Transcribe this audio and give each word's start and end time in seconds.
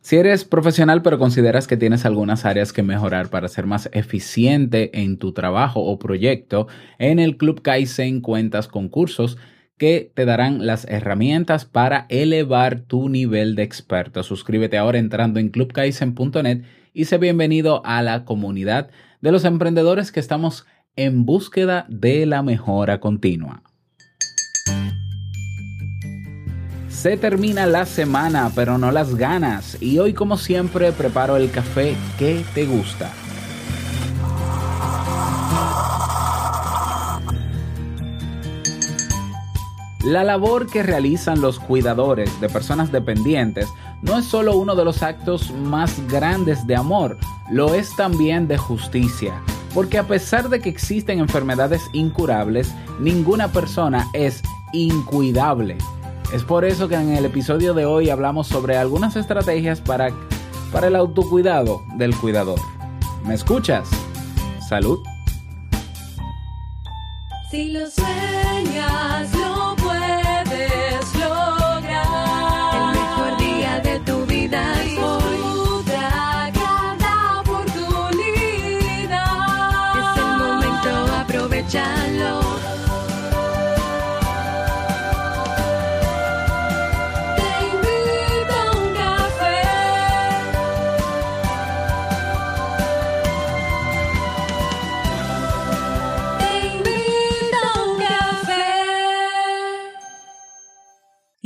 Si 0.00 0.16
eres 0.16 0.44
profesional 0.44 1.02
pero 1.02 1.18
consideras 1.18 1.66
que 1.66 1.76
tienes 1.76 2.06
algunas 2.06 2.44
áreas 2.44 2.72
que 2.72 2.82
mejorar 2.82 3.28
para 3.28 3.48
ser 3.48 3.66
más 3.66 3.90
eficiente 3.92 5.02
en 5.02 5.18
tu 5.18 5.32
trabajo 5.32 5.80
o 5.80 5.98
proyecto, 5.98 6.68
en 6.98 7.18
el 7.18 7.36
Club 7.36 7.62
Kaizen 7.62 8.20
cuentas 8.20 8.68
con 8.68 8.88
cursos 8.88 9.36
que 9.76 10.10
te 10.14 10.24
darán 10.24 10.66
las 10.66 10.86
herramientas 10.86 11.64
para 11.64 12.06
elevar 12.08 12.80
tu 12.80 13.08
nivel 13.08 13.54
de 13.54 13.62
experto. 13.62 14.22
Suscríbete 14.22 14.76
ahora 14.76 14.98
entrando 14.98 15.40
en 15.40 15.50
clubkaizen.net 15.50 16.64
y 16.92 17.04
sé 17.04 17.18
bienvenido 17.18 17.82
a 17.84 18.02
la 18.02 18.24
comunidad 18.24 18.90
de 19.20 19.32
los 19.32 19.44
emprendedores 19.44 20.10
que 20.10 20.20
estamos 20.20 20.66
en 20.96 21.24
búsqueda 21.24 21.86
de 21.88 22.26
la 22.26 22.42
mejora 22.42 22.98
continua. 22.98 23.62
Se 27.00 27.16
termina 27.16 27.64
la 27.66 27.86
semana, 27.86 28.50
pero 28.56 28.76
no 28.76 28.90
las 28.90 29.14
ganas. 29.14 29.80
Y 29.80 30.00
hoy, 30.00 30.14
como 30.14 30.36
siempre, 30.36 30.90
preparo 30.90 31.36
el 31.36 31.48
café 31.48 31.94
que 32.18 32.44
te 32.54 32.66
gusta. 32.66 33.12
La 40.04 40.24
labor 40.24 40.66
que 40.66 40.82
realizan 40.82 41.40
los 41.40 41.60
cuidadores 41.60 42.40
de 42.40 42.48
personas 42.48 42.90
dependientes 42.90 43.68
no 44.02 44.18
es 44.18 44.24
solo 44.24 44.56
uno 44.56 44.74
de 44.74 44.84
los 44.84 45.04
actos 45.04 45.52
más 45.52 46.04
grandes 46.08 46.66
de 46.66 46.74
amor, 46.74 47.16
lo 47.48 47.74
es 47.74 47.94
también 47.94 48.48
de 48.48 48.58
justicia. 48.58 49.40
Porque 49.72 49.98
a 49.98 50.08
pesar 50.08 50.48
de 50.48 50.58
que 50.58 50.68
existen 50.68 51.20
enfermedades 51.20 51.82
incurables, 51.92 52.74
ninguna 52.98 53.52
persona 53.52 54.08
es 54.14 54.42
incuidable. 54.72 55.78
Es 56.32 56.44
por 56.44 56.66
eso 56.66 56.88
que 56.88 56.94
en 56.94 57.16
el 57.16 57.24
episodio 57.24 57.72
de 57.72 57.86
hoy 57.86 58.10
hablamos 58.10 58.48
sobre 58.48 58.76
algunas 58.76 59.16
estrategias 59.16 59.80
para, 59.80 60.10
para 60.70 60.88
el 60.88 60.96
autocuidado 60.96 61.82
del 61.96 62.14
cuidador. 62.14 62.60
¿Me 63.24 63.34
escuchas? 63.34 63.88
Salud. 64.68 64.98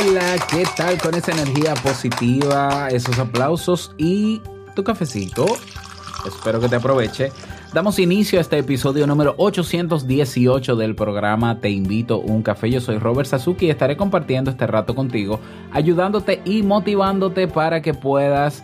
Hola, 0.00 0.36
¿qué 0.48 0.62
tal 0.76 0.96
con 0.98 1.14
esa 1.14 1.32
energía 1.32 1.74
positiva, 1.74 2.86
esos 2.88 3.18
aplausos 3.18 3.92
y 3.98 4.40
tu 4.76 4.84
cafecito? 4.84 5.44
Espero 6.24 6.60
que 6.60 6.68
te 6.68 6.76
aproveche. 6.76 7.32
Damos 7.74 7.98
inicio 7.98 8.38
a 8.38 8.42
este 8.42 8.58
episodio 8.58 9.08
número 9.08 9.34
818 9.38 10.76
del 10.76 10.94
programa 10.94 11.60
Te 11.60 11.70
invito 11.70 12.20
un 12.20 12.42
café. 12.42 12.70
Yo 12.70 12.80
soy 12.80 12.98
Robert 12.98 13.28
Sasuki 13.28 13.66
y 13.66 13.70
estaré 13.70 13.96
compartiendo 13.96 14.52
este 14.52 14.68
rato 14.68 14.94
contigo, 14.94 15.40
ayudándote 15.72 16.42
y 16.44 16.62
motivándote 16.62 17.48
para 17.48 17.82
que 17.82 17.92
puedas 17.92 18.62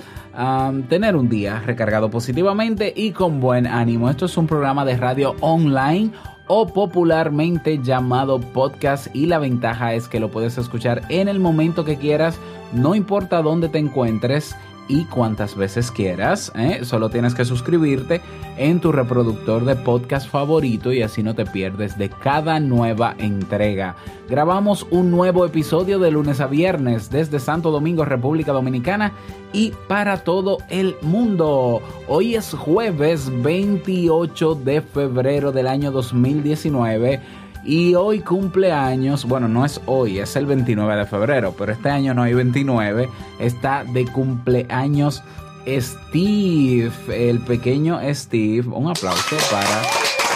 tener 0.88 1.16
un 1.16 1.28
día 1.28 1.62
recargado 1.66 2.10
positivamente 2.10 2.92
y 2.94 3.10
con 3.10 3.40
buen 3.40 3.66
ánimo. 3.66 4.08
Esto 4.08 4.26
es 4.26 4.36
un 4.36 4.46
programa 4.46 4.84
de 4.84 4.96
radio 4.96 5.34
online 5.40 6.12
o 6.46 6.66
popularmente 6.66 7.80
llamado 7.82 8.40
podcast. 8.40 9.08
Y 9.14 9.26
la 9.26 9.38
ventaja 9.38 9.94
es 9.94 10.08
que 10.08 10.20
lo 10.20 10.30
puedes 10.30 10.58
escuchar 10.58 11.02
en 11.08 11.28
el 11.28 11.40
momento 11.40 11.84
que 11.84 11.96
quieras, 11.96 12.38
no 12.72 12.94
importa 12.94 13.42
dónde 13.42 13.68
te 13.68 13.78
encuentres 13.78 14.56
y 14.88 15.04
cuantas 15.04 15.56
veces 15.56 15.90
quieras. 15.90 16.52
¿eh? 16.54 16.80
Solo 16.84 17.08
tienes 17.08 17.34
que 17.34 17.44
suscribirte 17.44 18.20
en 18.56 18.80
tu 18.80 18.92
reproductor 18.92 19.64
de 19.64 19.76
podcast 19.76 20.28
favorito 20.28 20.92
y 20.92 21.02
así 21.02 21.22
no 21.22 21.34
te 21.34 21.46
pierdes 21.46 21.98
de 21.98 22.08
cada 22.08 22.60
nueva 22.60 23.14
entrega. 23.18 23.96
Grabamos 24.28 24.86
un 24.90 25.10
nuevo 25.10 25.44
episodio 25.44 25.98
de 25.98 26.10
lunes 26.10 26.40
a 26.40 26.46
viernes 26.46 27.10
desde 27.10 27.40
Santo 27.40 27.70
Domingo, 27.70 28.04
República 28.04 28.52
Dominicana 28.52 29.12
y 29.52 29.72
para 29.88 30.24
todo 30.24 30.58
el 30.68 30.96
mundo. 31.02 31.82
Hoy 32.08 32.34
es 32.34 32.52
jueves 32.52 33.30
28 33.42 34.54
de 34.56 34.80
febrero 34.82 35.52
del 35.52 35.66
año 35.66 35.90
2019. 35.90 37.43
Y 37.64 37.94
hoy 37.94 38.20
cumpleaños, 38.20 39.24
bueno, 39.24 39.48
no 39.48 39.64
es 39.64 39.80
hoy, 39.86 40.18
es 40.18 40.36
el 40.36 40.46
29 40.46 40.96
de 40.96 41.06
febrero, 41.06 41.54
pero 41.56 41.72
este 41.72 41.88
año 41.88 42.12
no 42.12 42.22
hay 42.22 42.34
29, 42.34 43.08
está 43.38 43.84
de 43.84 44.04
cumpleaños 44.06 45.22
Steve, 45.66 46.92
el 47.08 47.40
pequeño 47.40 47.98
Steve. 48.12 48.68
Un 48.68 48.90
aplauso 48.90 49.36
para 49.50 49.82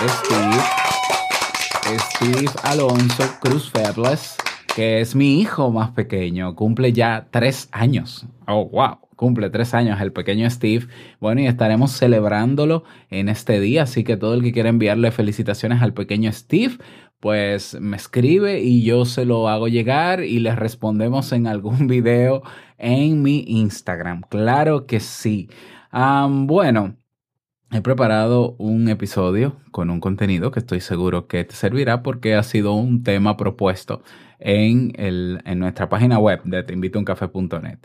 Steve. 0.08 0.62
Steve 1.98 2.50
Alonso 2.64 3.24
Cruz 3.40 3.70
Fairless, 3.70 4.36
que 4.78 5.00
es 5.00 5.16
mi 5.16 5.40
hijo 5.40 5.72
más 5.72 5.90
pequeño, 5.90 6.54
cumple 6.54 6.92
ya 6.92 7.26
tres 7.32 7.68
años. 7.72 8.28
Oh, 8.46 8.68
wow 8.68 8.98
cumple 9.16 9.50
tres 9.50 9.74
años 9.74 10.00
el 10.00 10.12
pequeño 10.12 10.48
Steve. 10.48 10.86
Bueno, 11.18 11.40
y 11.40 11.48
estaremos 11.48 11.90
celebrándolo 11.90 12.84
en 13.10 13.28
este 13.28 13.58
día, 13.58 13.82
así 13.82 14.04
que 14.04 14.16
todo 14.16 14.34
el 14.34 14.42
que 14.44 14.52
quiera 14.52 14.68
enviarle 14.68 15.10
felicitaciones 15.10 15.82
al 15.82 15.94
pequeño 15.94 16.30
Steve, 16.30 16.78
pues 17.18 17.76
me 17.80 17.96
escribe 17.96 18.60
y 18.60 18.84
yo 18.84 19.04
se 19.04 19.24
lo 19.24 19.48
hago 19.48 19.66
llegar 19.66 20.22
y 20.22 20.38
les 20.38 20.54
respondemos 20.54 21.32
en 21.32 21.48
algún 21.48 21.86
video 21.88 22.42
en 22.76 23.20
mi 23.20 23.44
Instagram. 23.48 24.22
Claro 24.30 24.86
que 24.86 25.00
sí. 25.00 25.50
Bueno. 25.90 26.94
He 27.70 27.82
preparado 27.82 28.56
un 28.58 28.88
episodio 28.88 29.56
con 29.72 29.90
un 29.90 30.00
contenido 30.00 30.50
que 30.50 30.58
estoy 30.58 30.80
seguro 30.80 31.26
que 31.26 31.44
te 31.44 31.54
servirá 31.54 32.02
porque 32.02 32.34
ha 32.34 32.42
sido 32.42 32.72
un 32.72 33.02
tema 33.02 33.36
propuesto 33.36 34.00
en, 34.38 34.92
el, 34.96 35.40
en 35.44 35.58
nuestra 35.58 35.88
página 35.88 36.18
web 36.18 36.42
de 36.44 36.62
teinvitouncafe.net. 36.62 37.78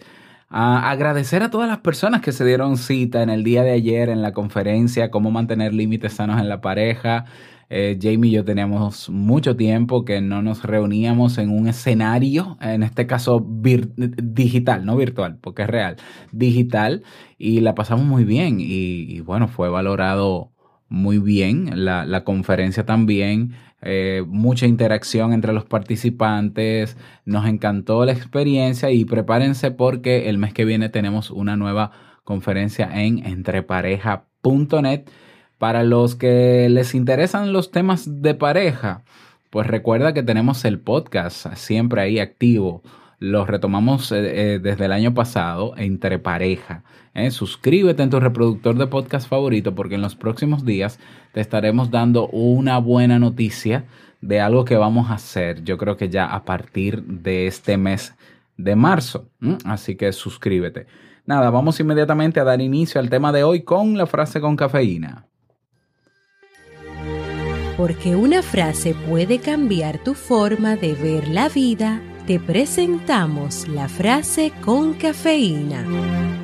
A 0.49 0.91
agradecer 0.91 1.41
a 1.41 1.49
todas 1.49 1.67
las 1.67 1.79
personas 1.79 2.21
que 2.21 2.31
se 2.31 2.45
dieron 2.45 2.77
cita 2.77 3.23
en 3.23 3.29
el 3.31 3.43
día 3.43 3.63
de 3.63 3.71
ayer 3.71 4.09
en 4.09 4.21
la 4.21 4.33
conferencia, 4.33 5.09
cómo 5.09 5.31
mantener 5.31 5.73
límites 5.73 6.13
sanos 6.13 6.39
en 6.39 6.47
la 6.47 6.61
pareja. 6.61 7.25
Eh, 7.69 7.97
Jamie 7.99 8.29
y 8.29 8.33
yo 8.33 8.45
teníamos 8.45 9.09
mucho 9.09 9.55
tiempo 9.55 10.05
que 10.05 10.21
no 10.21 10.43
nos 10.43 10.63
reuníamos 10.63 11.39
en 11.39 11.49
un 11.49 11.67
escenario, 11.67 12.57
en 12.61 12.83
este 12.83 13.07
caso 13.07 13.43
digital, 13.43 14.85
no 14.85 14.95
virtual, 14.95 15.39
porque 15.41 15.63
es 15.63 15.69
real, 15.69 15.95
digital, 16.31 17.01
y 17.39 17.61
la 17.61 17.73
pasamos 17.73 18.05
muy 18.05 18.25
bien 18.25 18.59
y, 18.59 18.65
y 19.09 19.21
bueno, 19.21 19.47
fue 19.47 19.69
valorado 19.69 20.51
muy 20.87 21.17
bien 21.17 21.83
la, 21.83 22.05
la 22.05 22.23
conferencia 22.23 22.85
también. 22.85 23.55
Eh, 23.83 24.23
mucha 24.27 24.65
interacción 24.65 25.33
entre 25.33 25.53
los 25.53 25.65
participantes, 25.65 26.97
nos 27.25 27.45
encantó 27.45 28.05
la 28.05 28.13
experiencia 28.13 28.91
y 28.91 29.03
prepárense 29.05 29.71
porque 29.71 30.29
el 30.29 30.37
mes 30.37 30.53
que 30.53 30.65
viene 30.65 30.89
tenemos 30.89 31.31
una 31.31 31.57
nueva 31.57 31.91
conferencia 32.23 32.89
en 32.93 33.25
entrepareja.net. 33.25 35.03
Para 35.57 35.83
los 35.83 36.15
que 36.15 36.67
les 36.69 36.95
interesan 36.95 37.53
los 37.53 37.71
temas 37.71 38.21
de 38.21 38.33
pareja, 38.35 39.03
pues 39.49 39.67
recuerda 39.67 40.13
que 40.13 40.23
tenemos 40.23 40.65
el 40.65 40.79
podcast 40.79 41.53
siempre 41.55 42.01
ahí 42.01 42.19
activo 42.19 42.83
los 43.23 43.47
retomamos 43.47 44.11
eh, 44.11 44.17
eh, 44.55 44.59
desde 44.59 44.83
el 44.83 44.91
año 44.91 45.13
pasado 45.13 45.75
entre 45.77 46.19
pareja. 46.19 46.83
Suscríbete 47.29 48.03
en 48.03 48.09
tu 48.09 48.19
reproductor 48.19 48.75
de 48.75 48.87
podcast 48.87 49.29
favorito 49.29 49.73
porque 49.73 49.95
en 49.95 50.01
los 50.01 50.15
próximos 50.15 50.65
días 50.65 50.99
te 51.33 51.41
estaremos 51.41 51.91
dando 51.91 52.27
una 52.27 52.77
buena 52.77 53.19
noticia 53.19 53.85
de 54.21 54.39
algo 54.39 54.63
que 54.63 54.77
vamos 54.77 55.09
a 55.09 55.15
hacer. 55.15 55.63
Yo 55.63 55.77
creo 55.77 55.97
que 55.97 56.07
ya 56.07 56.27
a 56.27 56.45
partir 56.45 57.03
de 57.03 57.47
este 57.47 57.75
mes 57.75 58.13
de 58.55 58.75
marzo. 58.75 59.27
Así 59.65 59.95
que 59.95 60.11
suscríbete. 60.13 60.85
Nada, 61.25 61.49
vamos 61.49 61.79
inmediatamente 61.79 62.39
a 62.39 62.43
dar 62.43 62.61
inicio 62.61 63.01
al 63.01 63.09
tema 63.09 63.31
de 63.31 63.43
hoy 63.43 63.63
con 63.63 63.97
la 63.97 64.05
frase 64.05 64.39
con 64.39 64.55
cafeína. 64.55 65.25
Porque 67.77 68.15
una 68.15 68.43
frase 68.43 68.93
puede 69.09 69.39
cambiar 69.39 69.97
tu 70.03 70.13
forma 70.13 70.75
de 70.75 70.93
ver 70.93 71.27
la 71.29 71.49
vida, 71.49 72.01
te 72.27 72.39
presentamos 72.39 73.67
la 73.67 73.89
frase 73.89 74.53
con 74.63 74.93
cafeína. 74.93 76.42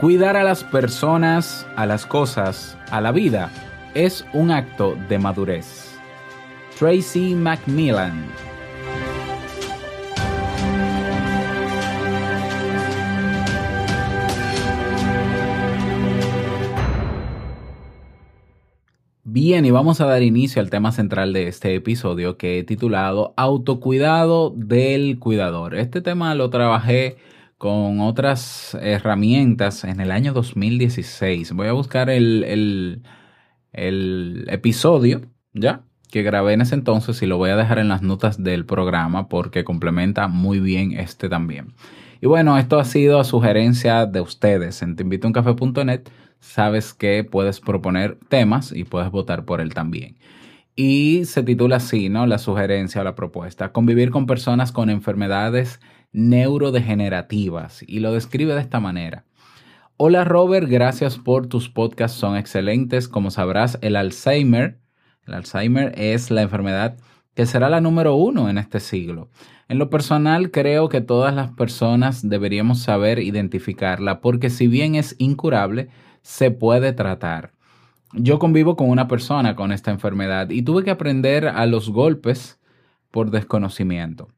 Cuidar 0.00 0.36
a 0.36 0.44
las 0.44 0.62
personas, 0.62 1.66
a 1.74 1.84
las 1.84 2.06
cosas, 2.06 2.78
a 2.92 3.00
la 3.00 3.10
vida 3.10 3.50
es 3.94 4.24
un 4.32 4.52
acto 4.52 4.96
de 5.08 5.18
madurez. 5.18 5.98
Tracy 6.78 7.34
Macmillan 7.34 8.28
Bien, 19.24 19.64
y 19.64 19.72
vamos 19.72 20.00
a 20.00 20.06
dar 20.06 20.22
inicio 20.22 20.62
al 20.62 20.70
tema 20.70 20.92
central 20.92 21.32
de 21.32 21.48
este 21.48 21.74
episodio 21.74 22.36
que 22.36 22.60
he 22.60 22.62
titulado 22.62 23.34
Autocuidado 23.36 24.50
del 24.50 25.18
cuidador. 25.18 25.74
Este 25.74 26.00
tema 26.00 26.36
lo 26.36 26.50
trabajé 26.50 27.16
con 27.58 28.00
otras 28.00 28.78
herramientas 28.80 29.82
en 29.82 30.00
el 30.00 30.12
año 30.12 30.32
2016. 30.32 31.52
Voy 31.52 31.66
a 31.66 31.72
buscar 31.72 32.08
el, 32.08 33.02
el, 33.72 34.46
episodio, 34.48 35.22
¿ya? 35.52 35.82
Que 36.10 36.22
grabé 36.22 36.54
en 36.54 36.60
ese 36.62 36.76
entonces 36.76 37.20
y 37.20 37.26
lo 37.26 37.36
voy 37.36 37.50
a 37.50 37.56
dejar 37.56 37.80
en 37.80 37.88
las 37.88 38.00
notas 38.00 38.42
del 38.42 38.64
programa 38.64 39.28
porque 39.28 39.64
complementa 39.64 40.28
muy 40.28 40.60
bien 40.60 40.92
este 40.92 41.28
también. 41.28 41.74
Y 42.20 42.26
bueno, 42.26 42.56
esto 42.58 42.78
ha 42.78 42.84
sido 42.84 43.18
a 43.18 43.24
sugerencia 43.24 44.06
de 44.06 44.20
ustedes 44.20 44.80
en 44.82 44.94
teinvitouncafe.net. 44.96 46.08
Sabes 46.40 46.94
que 46.94 47.24
puedes 47.24 47.60
proponer 47.60 48.18
temas 48.28 48.72
y 48.72 48.84
puedes 48.84 49.10
votar 49.10 49.44
por 49.44 49.60
él 49.60 49.74
también. 49.74 50.16
Y 50.76 51.24
se 51.24 51.42
titula 51.42 51.76
así, 51.76 52.08
¿no? 52.08 52.24
La 52.26 52.38
sugerencia 52.38 53.00
o 53.00 53.04
la 53.04 53.16
propuesta. 53.16 53.72
Convivir 53.72 54.10
con 54.10 54.26
personas 54.26 54.70
con 54.70 54.90
enfermedades 54.90 55.80
neurodegenerativas. 56.12 57.82
Y 57.86 58.00
lo 58.00 58.12
describe 58.12 58.54
de 58.54 58.60
esta 58.60 58.80
manera. 58.80 59.24
Hola 59.96 60.24
Robert, 60.24 60.68
gracias 60.68 61.18
por 61.18 61.48
tus 61.48 61.68
podcasts, 61.68 62.18
son 62.18 62.36
excelentes. 62.36 63.08
Como 63.08 63.30
sabrás, 63.30 63.78
el 63.82 63.96
Alzheimer, 63.96 64.78
el 65.26 65.34
Alzheimer 65.34 65.92
es 65.96 66.30
la 66.30 66.42
enfermedad 66.42 66.96
que 67.34 67.46
será 67.46 67.68
la 67.68 67.80
número 67.80 68.14
uno 68.14 68.48
en 68.48 68.58
este 68.58 68.80
siglo. 68.80 69.28
En 69.68 69.78
lo 69.78 69.90
personal, 69.90 70.50
creo 70.50 70.88
que 70.88 71.00
todas 71.00 71.34
las 71.34 71.52
personas 71.52 72.28
deberíamos 72.28 72.80
saber 72.80 73.18
identificarla 73.18 74.20
porque 74.20 74.50
si 74.50 74.66
bien 74.66 74.94
es 74.94 75.14
incurable, 75.18 75.88
se 76.22 76.50
puede 76.50 76.92
tratar. 76.92 77.52
Yo 78.12 78.38
convivo 78.38 78.76
con 78.76 78.88
una 78.88 79.06
persona 79.06 79.54
con 79.54 79.70
esta 79.70 79.90
enfermedad 79.90 80.50
y 80.50 80.62
tuve 80.62 80.82
que 80.82 80.90
aprender 80.90 81.46
a 81.46 81.66
los 81.66 81.90
golpes 81.90 82.58
por 83.10 83.30
desconocimiento. 83.30 84.28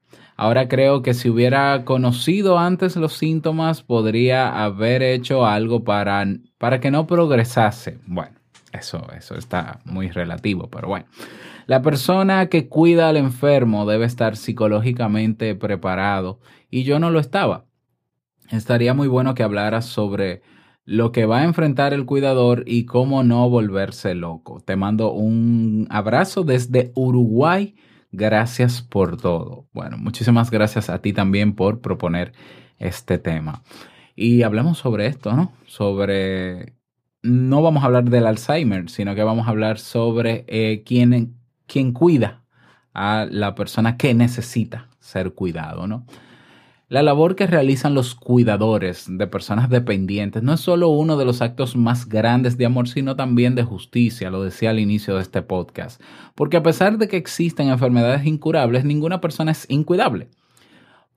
Ahora 0.41 0.69
creo 0.69 1.03
que 1.03 1.13
si 1.13 1.29
hubiera 1.29 1.85
conocido 1.85 2.59
antes 2.59 2.97
los 2.97 3.13
síntomas, 3.13 3.83
podría 3.83 4.65
haber 4.65 5.03
hecho 5.03 5.45
algo 5.45 5.85
para, 5.85 6.27
para 6.57 6.81
que 6.81 6.91
no 6.91 7.07
progresase. 7.07 7.99
Bueno, 8.07 8.39
eso, 8.73 9.07
eso 9.15 9.35
está 9.35 9.81
muy 9.85 10.09
relativo, 10.09 10.71
pero 10.71 10.89
bueno. 10.89 11.05
La 11.67 11.83
persona 11.83 12.47
que 12.47 12.71
cuida 12.71 13.11
al 13.11 13.19
enfermo 13.19 13.85
debe 13.85 14.07
estar 14.07 14.35
psicológicamente 14.35 15.55
preparado 15.55 16.41
y 16.71 16.85
yo 16.85 16.99
no 16.99 17.11
lo 17.11 17.21
estaba. 17.21 17.67
Estaría 18.51 18.95
muy 18.95 19.09
bueno 19.09 19.35
que 19.35 19.43
hablaras 19.43 19.85
sobre 19.85 20.41
lo 20.87 21.13
que 21.13 21.27
va 21.27 21.41
a 21.41 21.45
enfrentar 21.45 21.93
el 21.93 22.07
cuidador 22.07 22.65
y 22.67 22.87
cómo 22.87 23.25
no 23.25 23.51
volverse 23.51 24.15
loco. 24.15 24.63
Te 24.65 24.75
mando 24.75 25.13
un 25.13 25.87
abrazo 25.91 26.45
desde 26.45 26.93
Uruguay. 26.95 27.75
Gracias 28.13 28.83
por 28.83 29.17
todo. 29.17 29.67
Bueno, 29.73 29.97
muchísimas 29.99 30.51
gracias 30.51 30.91
a 30.91 31.01
ti 31.01 31.13
también 31.13 31.55
por 31.55 31.81
proponer 31.81 32.33
este 32.79 33.19
tema. 33.19 33.63
Y 34.17 34.43
hablemos 34.43 34.79
sobre 34.79 35.07
esto, 35.07 35.33
¿no? 35.33 35.53
Sobre... 35.67 36.75
No 37.23 37.63
vamos 37.63 37.83
a 37.83 37.87
hablar 37.87 38.05
del 38.05 38.27
Alzheimer, 38.27 38.89
sino 38.89 39.15
que 39.15 39.23
vamos 39.23 39.47
a 39.47 39.51
hablar 39.51 39.79
sobre 39.79 40.45
eh, 40.49 40.83
quién, 40.87 41.37
quién 41.67 41.93
cuida 41.93 42.43
a 42.95 43.27
la 43.31 43.55
persona 43.55 43.97
que 43.97 44.15
necesita 44.15 44.89
ser 45.01 45.35
cuidado, 45.35 45.87
¿no? 45.87 46.07
La 46.91 47.05
labor 47.05 47.37
que 47.37 47.47
realizan 47.47 47.95
los 47.95 48.17
cuidadores 48.17 49.07
de 49.09 49.29
personas 49.29 49.71
dependientes 49.71 50.43
no 50.43 50.55
es 50.55 50.61
solo 50.61 50.89
uno 50.89 51.17
de 51.17 51.25
los 51.25 51.41
actos 51.41 51.77
más 51.77 52.09
grandes 52.09 52.59
de 52.59 52.67
amor, 52.67 52.89
sino 52.89 53.15
también 53.15 53.55
de 53.55 53.63
justicia, 53.63 54.29
lo 54.29 54.43
decía 54.43 54.71
al 54.71 54.81
inicio 54.81 55.15
de 55.15 55.23
este 55.23 55.41
podcast. 55.41 56.03
Porque 56.35 56.57
a 56.57 56.65
pesar 56.65 56.99
de 56.99 57.07
que 57.07 57.17
existen 57.17 57.69
enfermedades 57.69 58.27
incurables, 58.27 58.85
ninguna 58.85 59.21
persona 59.21 59.53
es 59.53 59.67
incuidable. 59.71 60.31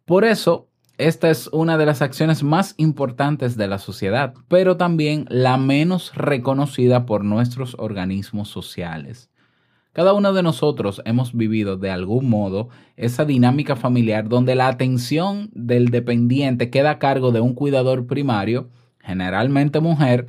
Por 0.05 0.25
eso, 0.25 0.69
esta 0.99 1.31
es 1.31 1.47
una 1.47 1.79
de 1.79 1.87
las 1.87 2.03
acciones 2.03 2.43
más 2.43 2.75
importantes 2.77 3.57
de 3.57 3.67
la 3.67 3.79
sociedad, 3.79 4.35
pero 4.47 4.77
también 4.77 5.25
la 5.27 5.57
menos 5.57 6.13
reconocida 6.13 7.07
por 7.07 7.25
nuestros 7.25 7.75
organismos 7.79 8.47
sociales. 8.47 9.31
Cada 9.93 10.13
uno 10.13 10.33
de 10.33 10.41
nosotros 10.41 11.03
hemos 11.05 11.33
vivido 11.33 11.77
de 11.77 11.91
algún 11.91 12.27
modo 12.27 12.69
esa 12.97 13.25
dinámica 13.25 13.75
familiar 13.75 14.27
donde 14.27 14.55
la 14.55 14.67
atención 14.67 15.51
del 15.53 15.89
dependiente 15.89 16.71
queda 16.71 16.91
a 16.91 16.99
cargo 16.99 17.31
de 17.31 17.41
un 17.41 17.53
cuidador 17.53 18.07
primario, 18.07 18.69
generalmente 18.99 19.79
mujer, 19.79 20.25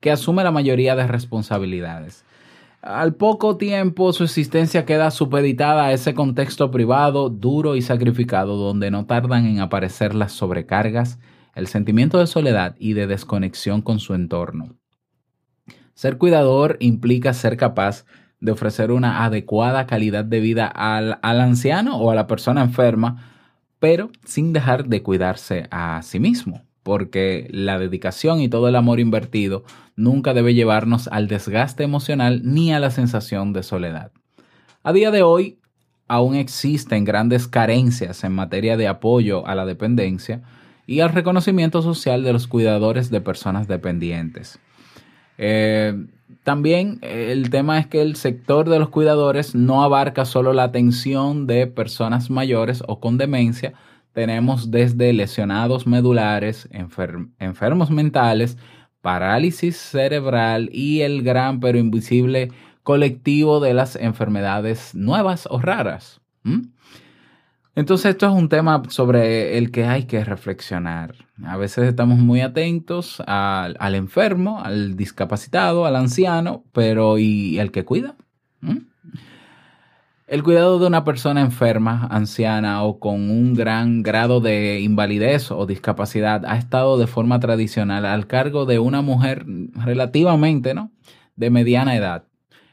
que 0.00 0.10
asume 0.10 0.44
la 0.44 0.50
mayoría 0.50 0.94
de 0.96 1.06
responsabilidades. 1.06 2.26
Al 2.82 3.14
poco 3.14 3.56
tiempo 3.56 4.12
su 4.12 4.22
existencia 4.22 4.84
queda 4.84 5.10
supeditada 5.10 5.86
a 5.86 5.92
ese 5.92 6.12
contexto 6.12 6.70
privado, 6.70 7.30
duro 7.30 7.74
y 7.74 7.80
sacrificado, 7.80 8.56
donde 8.56 8.90
no 8.90 9.06
tardan 9.06 9.46
en 9.46 9.60
aparecer 9.60 10.14
las 10.14 10.32
sobrecargas, 10.32 11.18
el 11.54 11.68
sentimiento 11.68 12.18
de 12.18 12.26
soledad 12.26 12.76
y 12.78 12.92
de 12.92 13.06
desconexión 13.06 13.80
con 13.80 13.98
su 13.98 14.12
entorno. 14.12 14.76
Ser 15.94 16.18
cuidador 16.18 16.76
implica 16.80 17.32
ser 17.32 17.56
capaz 17.56 18.04
de 18.40 18.52
ofrecer 18.52 18.90
una 18.90 19.24
adecuada 19.24 19.86
calidad 19.86 20.24
de 20.24 20.40
vida 20.40 20.66
al, 20.66 21.18
al, 21.22 21.40
anciano 21.40 21.96
o 21.96 22.10
a 22.10 22.14
la 22.14 22.26
persona 22.26 22.62
enferma, 22.62 23.32
pero 23.78 24.10
sin 24.24 24.52
dejar 24.52 24.86
de 24.86 25.02
cuidarse 25.02 25.68
a 25.70 26.00
sí 26.02 26.20
mismo, 26.20 26.62
porque 26.82 27.48
la 27.50 27.78
dedicación 27.78 28.40
y 28.40 28.48
todo 28.48 28.68
el 28.68 28.76
amor 28.76 29.00
invertido 29.00 29.64
nunca 29.96 30.34
debe 30.34 30.54
llevarnos 30.54 31.08
al 31.08 31.28
desgaste 31.28 31.82
emocional 31.82 32.42
ni 32.44 32.72
a 32.72 32.80
la 32.80 32.90
sensación 32.90 33.52
de 33.52 33.62
soledad. 33.62 34.12
A 34.82 34.92
día 34.92 35.10
de 35.10 35.22
hoy, 35.22 35.58
aún 36.08 36.36
existen 36.36 37.04
grandes 37.04 37.48
carencias 37.48 38.22
en 38.24 38.32
materia 38.32 38.76
de 38.76 38.88
apoyo 38.88 39.46
a 39.46 39.54
la 39.54 39.66
dependencia 39.66 40.42
y 40.86 41.00
al 41.00 41.12
reconocimiento 41.12 41.82
social 41.82 42.22
de 42.22 42.32
los 42.32 42.46
cuidadores 42.46 43.10
de 43.10 43.20
personas 43.20 43.66
dependientes. 43.66 44.60
Eh, 45.38 46.06
también 46.42 46.98
el 47.02 47.50
tema 47.50 47.78
es 47.78 47.86
que 47.88 48.00
el 48.00 48.14
sector 48.14 48.68
de 48.68 48.78
los 48.78 48.88
cuidadores 48.88 49.54
no 49.54 49.82
abarca 49.82 50.24
solo 50.24 50.52
la 50.52 50.62
atención 50.62 51.46
de 51.46 51.66
personas 51.66 52.30
mayores 52.30 52.84
o 52.86 53.00
con 53.00 53.18
demencia. 53.18 53.74
Tenemos 54.12 54.70
desde 54.70 55.12
lesionados 55.12 55.86
medulares, 55.86 56.68
enfer 56.70 57.16
enfermos 57.38 57.90
mentales, 57.90 58.56
parálisis 59.02 59.76
cerebral 59.76 60.70
y 60.72 61.00
el 61.00 61.22
gran 61.22 61.60
pero 61.60 61.78
invisible 61.78 62.50
colectivo 62.82 63.58
de 63.58 63.74
las 63.74 63.96
enfermedades 63.96 64.94
nuevas 64.94 65.48
o 65.50 65.58
raras. 65.60 66.20
¿Mm? 66.44 66.68
Entonces 67.76 68.12
esto 68.12 68.26
es 68.26 68.32
un 68.32 68.48
tema 68.48 68.82
sobre 68.88 69.58
el 69.58 69.70
que 69.70 69.84
hay 69.84 70.04
que 70.04 70.24
reflexionar. 70.24 71.14
A 71.44 71.58
veces 71.58 71.86
estamos 71.86 72.18
muy 72.18 72.40
atentos 72.40 73.22
al, 73.26 73.94
enfermo, 73.94 74.62
al 74.64 74.96
discapacitado, 74.96 75.84
al 75.84 75.94
anciano, 75.94 76.64
pero 76.72 77.18
¿y 77.18 77.58
el 77.58 77.70
que 77.72 77.84
cuida? 77.84 78.16
¿Mm? 78.62 78.78
El 80.26 80.42
cuidado 80.42 80.78
de 80.78 80.86
una 80.86 81.04
persona 81.04 81.42
enferma, 81.42 82.08
anciana 82.10 82.82
o 82.82 82.98
con 82.98 83.30
un 83.30 83.52
gran 83.52 84.02
grado 84.02 84.40
de 84.40 84.80
invalidez 84.80 85.50
o 85.50 85.66
discapacidad 85.66 86.46
ha 86.46 86.56
estado 86.56 86.96
de 86.96 87.06
forma 87.06 87.40
tradicional 87.40 88.06
al 88.06 88.26
cargo 88.26 88.64
de 88.64 88.78
una 88.78 89.02
mujer 89.02 89.44
relativamente, 89.74 90.72
¿no? 90.72 90.90
De 91.36 91.50
mediana 91.50 91.94
edad 91.94 92.24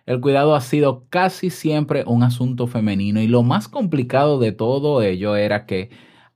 el 0.06 0.20
cuidado 0.20 0.56
ha 0.56 0.62
sido 0.62 1.06
casi 1.10 1.50
siempre 1.50 2.04
un 2.06 2.24
asunto 2.24 2.68
femenino 2.68 3.22
y 3.22 3.28
lo 3.28 3.44
más 3.44 3.68
complicado 3.68 4.40
de 4.40 4.52
todo 4.52 5.02
ello 5.02 5.36
era 5.36 5.66
que 5.66 5.90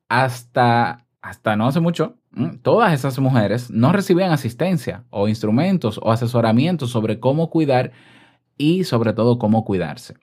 hasta, 0.09 1.05
hasta 1.21 1.55
no 1.55 1.67
hace 1.67 1.79
mucho, 1.79 2.15
todas 2.62 2.93
esas 2.93 3.19
mujeres 3.19 3.69
no 3.71 3.91
recibían 3.91 4.31
asistencia 4.31 5.03
o 5.09 5.27
instrumentos 5.27 6.00
o 6.01 6.12
asesoramiento 6.12 6.88
sobre 6.88 7.19
cómo 7.19 7.50
cuidar 7.50 7.91
y 8.57 8.83
sobre 8.86 9.13
todo 9.13 9.38
cómo 9.38 9.65
cuidarse. 9.65 10.15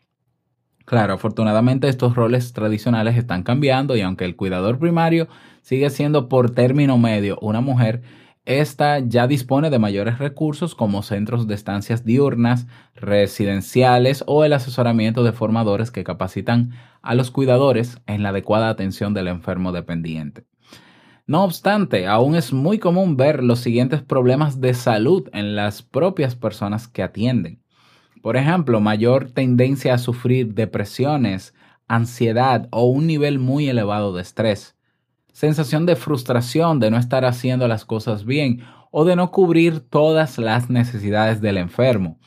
Claro, 0.84 1.14
afortunadamente 1.14 1.88
estos 1.88 2.14
roles 2.14 2.52
tradicionales 2.52 3.16
están 3.16 3.42
cambiando 3.42 3.96
y 3.96 4.02
aunque 4.02 4.26
el 4.26 4.36
cuidador 4.36 4.78
primario 4.78 5.28
sigue 5.62 5.88
siendo 5.88 6.28
por 6.28 6.50
término 6.50 6.98
medio 6.98 7.38
una 7.40 7.62
mujer, 7.62 8.02
esta 8.44 8.98
ya 8.98 9.26
dispone 9.26 9.70
de 9.70 9.78
mayores 9.78 10.18
recursos 10.18 10.74
como 10.74 11.02
centros 11.02 11.46
de 11.46 11.54
estancias 11.54 12.04
diurnas, 12.04 12.66
residenciales 12.94 14.22
o 14.26 14.44
el 14.44 14.52
asesoramiento 14.52 15.24
de 15.24 15.32
formadores 15.32 15.90
que 15.90 16.04
capacitan 16.04 16.72
a 17.00 17.14
los 17.14 17.30
cuidadores 17.30 18.00
en 18.06 18.22
la 18.22 18.30
adecuada 18.30 18.68
atención 18.68 19.14
del 19.14 19.28
enfermo 19.28 19.72
dependiente. 19.72 20.44
No 21.26 21.42
obstante, 21.42 22.06
aún 22.06 22.36
es 22.36 22.52
muy 22.52 22.78
común 22.78 23.16
ver 23.16 23.42
los 23.42 23.60
siguientes 23.60 24.02
problemas 24.02 24.60
de 24.60 24.74
salud 24.74 25.30
en 25.32 25.56
las 25.56 25.80
propias 25.82 26.36
personas 26.36 26.86
que 26.86 27.02
atienden. 27.02 27.62
Por 28.20 28.36
ejemplo, 28.36 28.80
mayor 28.80 29.30
tendencia 29.30 29.94
a 29.94 29.98
sufrir 29.98 30.52
depresiones, 30.52 31.54
ansiedad 31.88 32.68
o 32.72 32.84
un 32.84 33.06
nivel 33.06 33.38
muy 33.38 33.68
elevado 33.70 34.14
de 34.14 34.20
estrés. 34.20 34.76
Sensación 35.34 35.84
de 35.84 35.96
frustración 35.96 36.78
de 36.78 36.92
no 36.92 36.96
estar 36.96 37.24
haciendo 37.24 37.66
las 37.66 37.84
cosas 37.84 38.24
bien 38.24 38.60
o 38.92 39.04
de 39.04 39.16
no 39.16 39.32
cubrir 39.32 39.80
todas 39.80 40.38
las 40.38 40.70
necesidades 40.70 41.40
del 41.40 41.58
enfermo. 41.58 42.20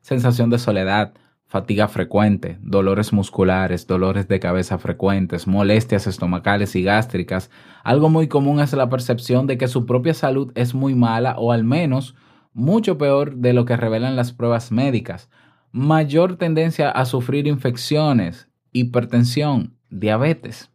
Sensación 0.00 0.50
de 0.50 0.58
soledad, 0.58 1.14
fatiga 1.46 1.86
frecuente, 1.86 2.58
dolores 2.60 3.12
musculares, 3.12 3.86
dolores 3.86 4.26
de 4.26 4.40
cabeza 4.40 4.76
frecuentes, 4.76 5.46
molestias 5.46 6.08
estomacales 6.08 6.74
y 6.74 6.82
gástricas. 6.82 7.48
Algo 7.84 8.08
muy 8.08 8.26
común 8.26 8.58
es 8.58 8.72
la 8.72 8.90
percepción 8.90 9.46
de 9.46 9.56
que 9.56 9.68
su 9.68 9.86
propia 9.86 10.12
salud 10.12 10.50
es 10.56 10.74
muy 10.74 10.96
mala 10.96 11.36
o 11.38 11.52
al 11.52 11.62
menos 11.62 12.16
mucho 12.52 12.98
peor 12.98 13.36
de 13.36 13.52
lo 13.52 13.66
que 13.66 13.76
revelan 13.76 14.16
las 14.16 14.32
pruebas 14.32 14.72
médicas. 14.72 15.30
Mayor 15.70 16.34
tendencia 16.34 16.90
a 16.90 17.04
sufrir 17.04 17.46
infecciones, 17.46 18.48
hipertensión, 18.72 19.76
diabetes. 19.90 20.72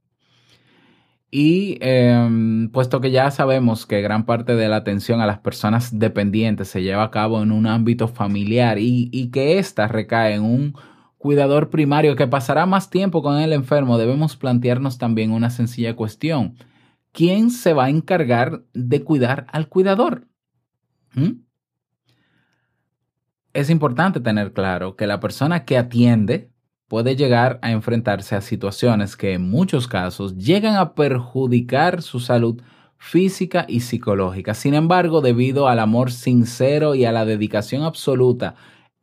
Y 1.35 1.79
eh, 1.81 2.69
puesto 2.71 3.01
que 3.01 3.09
ya 3.09 3.31
sabemos 3.31 3.87
que 3.87 4.03
gran 4.03 4.23
parte 4.27 4.55
de 4.55 4.67
la 4.67 4.75
atención 4.75 5.19
a 5.19 5.25
las 5.25 5.39
personas 5.39 5.97
dependientes 5.97 6.67
se 6.67 6.83
lleva 6.83 7.01
a 7.01 7.09
cabo 7.09 7.41
en 7.41 7.51
un 7.51 7.65
ámbito 7.65 8.07
familiar 8.07 8.77
y, 8.77 9.09
y 9.11 9.31
que 9.31 9.57
ésta 9.57 9.87
recae 9.87 10.35
en 10.35 10.43
un 10.43 10.75
cuidador 11.17 11.71
primario 11.71 12.15
que 12.15 12.27
pasará 12.27 12.67
más 12.67 12.91
tiempo 12.91 13.23
con 13.23 13.39
el 13.39 13.51
enfermo, 13.51 13.97
debemos 13.97 14.37
plantearnos 14.37 14.99
también 14.99 15.31
una 15.31 15.49
sencilla 15.49 15.95
cuestión. 15.95 16.55
¿Quién 17.11 17.49
se 17.49 17.73
va 17.73 17.85
a 17.85 17.89
encargar 17.89 18.61
de 18.75 19.03
cuidar 19.03 19.47
al 19.51 19.69
cuidador? 19.69 20.27
¿Mm? 21.15 21.41
Es 23.53 23.71
importante 23.71 24.19
tener 24.19 24.53
claro 24.53 24.95
que 24.95 25.07
la 25.07 25.19
persona 25.19 25.65
que 25.65 25.79
atiende 25.79 26.52
puede 26.93 27.15
llegar 27.15 27.57
a 27.63 27.71
enfrentarse 27.71 28.35
a 28.35 28.41
situaciones 28.41 29.17
que 29.17 29.33
en 29.33 29.50
muchos 29.50 29.88
casos 29.88 30.38
llegan 30.38 30.75
a 30.75 30.93
perjudicar 30.93 32.03
su 32.03 32.19
salud 32.19 32.62
física 33.00 33.65
y 33.67 33.79
psicológica. 33.79 34.53
Sin 34.53 34.75
embargo, 34.75 35.21
debido 35.21 35.67
al 35.67 35.79
amor 35.79 36.12
sincero 36.12 36.93
y 36.93 37.05
a 37.05 37.12
la 37.12 37.25
dedicación 37.25 37.81
absoluta 37.81 38.53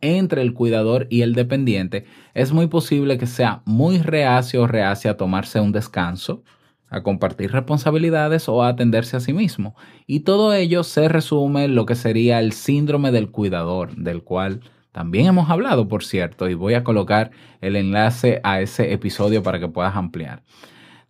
entre 0.00 0.42
el 0.42 0.54
cuidador 0.54 1.08
y 1.10 1.22
el 1.22 1.34
dependiente, 1.34 2.04
es 2.32 2.52
muy 2.52 2.68
posible 2.68 3.18
que 3.18 3.26
sea 3.26 3.62
muy 3.64 3.98
reacio 3.98 4.62
o 4.62 4.66
reacia 4.68 5.10
a 5.10 5.16
tomarse 5.16 5.58
un 5.58 5.72
descanso, 5.72 6.44
a 6.90 7.02
compartir 7.02 7.50
responsabilidades 7.50 8.48
o 8.48 8.62
a 8.62 8.68
atenderse 8.68 9.16
a 9.16 9.20
sí 9.20 9.32
mismo. 9.32 9.74
Y 10.06 10.20
todo 10.20 10.54
ello 10.54 10.84
se 10.84 11.08
resume 11.08 11.64
en 11.64 11.74
lo 11.74 11.86
que 11.86 11.96
sería 11.96 12.38
el 12.38 12.52
síndrome 12.52 13.10
del 13.10 13.32
cuidador, 13.32 13.96
del 13.96 14.22
cual 14.22 14.60
también 14.92 15.26
hemos 15.26 15.50
hablado, 15.50 15.86
por 15.88 16.04
cierto, 16.04 16.48
y 16.48 16.54
voy 16.54 16.74
a 16.74 16.84
colocar 16.84 17.30
el 17.60 17.76
enlace 17.76 18.40
a 18.42 18.60
ese 18.60 18.92
episodio 18.92 19.42
para 19.42 19.60
que 19.60 19.68
puedas 19.68 19.94
ampliar. 19.94 20.42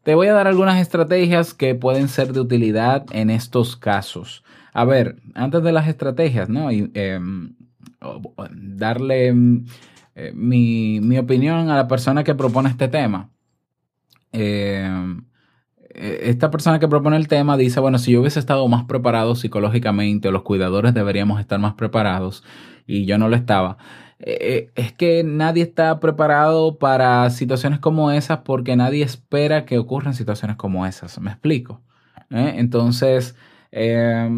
Te 0.02 0.14
voy 0.14 0.28
a 0.28 0.34
dar 0.34 0.46
algunas 0.46 0.80
estrategias 0.80 1.54
que 1.54 1.74
pueden 1.74 2.08
ser 2.08 2.32
de 2.32 2.40
utilidad 2.40 3.06
en 3.12 3.30
estos 3.30 3.76
casos. 3.76 4.44
A 4.72 4.84
ver, 4.84 5.16
antes 5.34 5.62
de 5.62 5.72
las 5.72 5.88
estrategias, 5.88 6.48
¿no? 6.48 6.70
Y, 6.72 6.90
eh, 6.94 7.20
darle 8.50 9.28
eh, 10.14 10.32
mi, 10.34 11.00
mi, 11.00 11.18
opinión 11.18 11.68
a 11.68 11.76
la 11.76 11.88
persona 11.88 12.24
que 12.24 12.34
propone 12.34 12.70
este 12.70 12.88
tema. 12.88 13.30
Eh, 14.32 14.88
esta 15.94 16.50
persona 16.50 16.78
que 16.78 16.88
propone 16.88 17.16
el 17.16 17.28
tema 17.28 17.56
dice, 17.56 17.80
bueno, 17.80 17.98
si 17.98 18.12
yo 18.12 18.20
hubiese 18.20 18.38
estado 18.38 18.66
más 18.68 18.84
preparado 18.84 19.34
psicológicamente 19.34 20.28
o 20.28 20.32
los 20.32 20.42
cuidadores 20.42 20.94
deberíamos 20.94 21.40
estar 21.40 21.58
más 21.58 21.74
preparados 21.74 22.44
y 22.86 23.06
yo 23.06 23.18
no 23.18 23.28
lo 23.28 23.36
estaba. 23.36 23.76
Eh, 24.20 24.70
es 24.74 24.92
que 24.92 25.24
nadie 25.24 25.62
está 25.62 25.98
preparado 25.98 26.78
para 26.78 27.30
situaciones 27.30 27.78
como 27.80 28.10
esas 28.10 28.40
porque 28.40 28.76
nadie 28.76 29.02
espera 29.02 29.64
que 29.64 29.78
ocurran 29.78 30.14
situaciones 30.14 30.56
como 30.56 30.86
esas. 30.86 31.18
¿Me 31.20 31.30
explico? 31.30 31.82
¿Eh? 32.30 32.54
Entonces, 32.56 33.36
eh, 33.72 34.28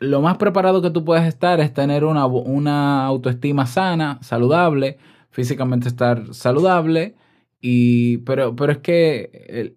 lo 0.00 0.20
más 0.22 0.38
preparado 0.38 0.82
que 0.82 0.90
tú 0.90 1.04
puedes 1.04 1.26
estar 1.26 1.60
es 1.60 1.72
tener 1.72 2.04
una, 2.04 2.26
una 2.26 3.04
autoestima 3.06 3.66
sana, 3.66 4.18
saludable, 4.22 4.98
físicamente 5.30 5.88
estar 5.88 6.34
saludable, 6.34 7.14
y, 7.60 8.18
pero, 8.18 8.56
pero 8.56 8.72
es 8.72 8.78
que... 8.78 9.76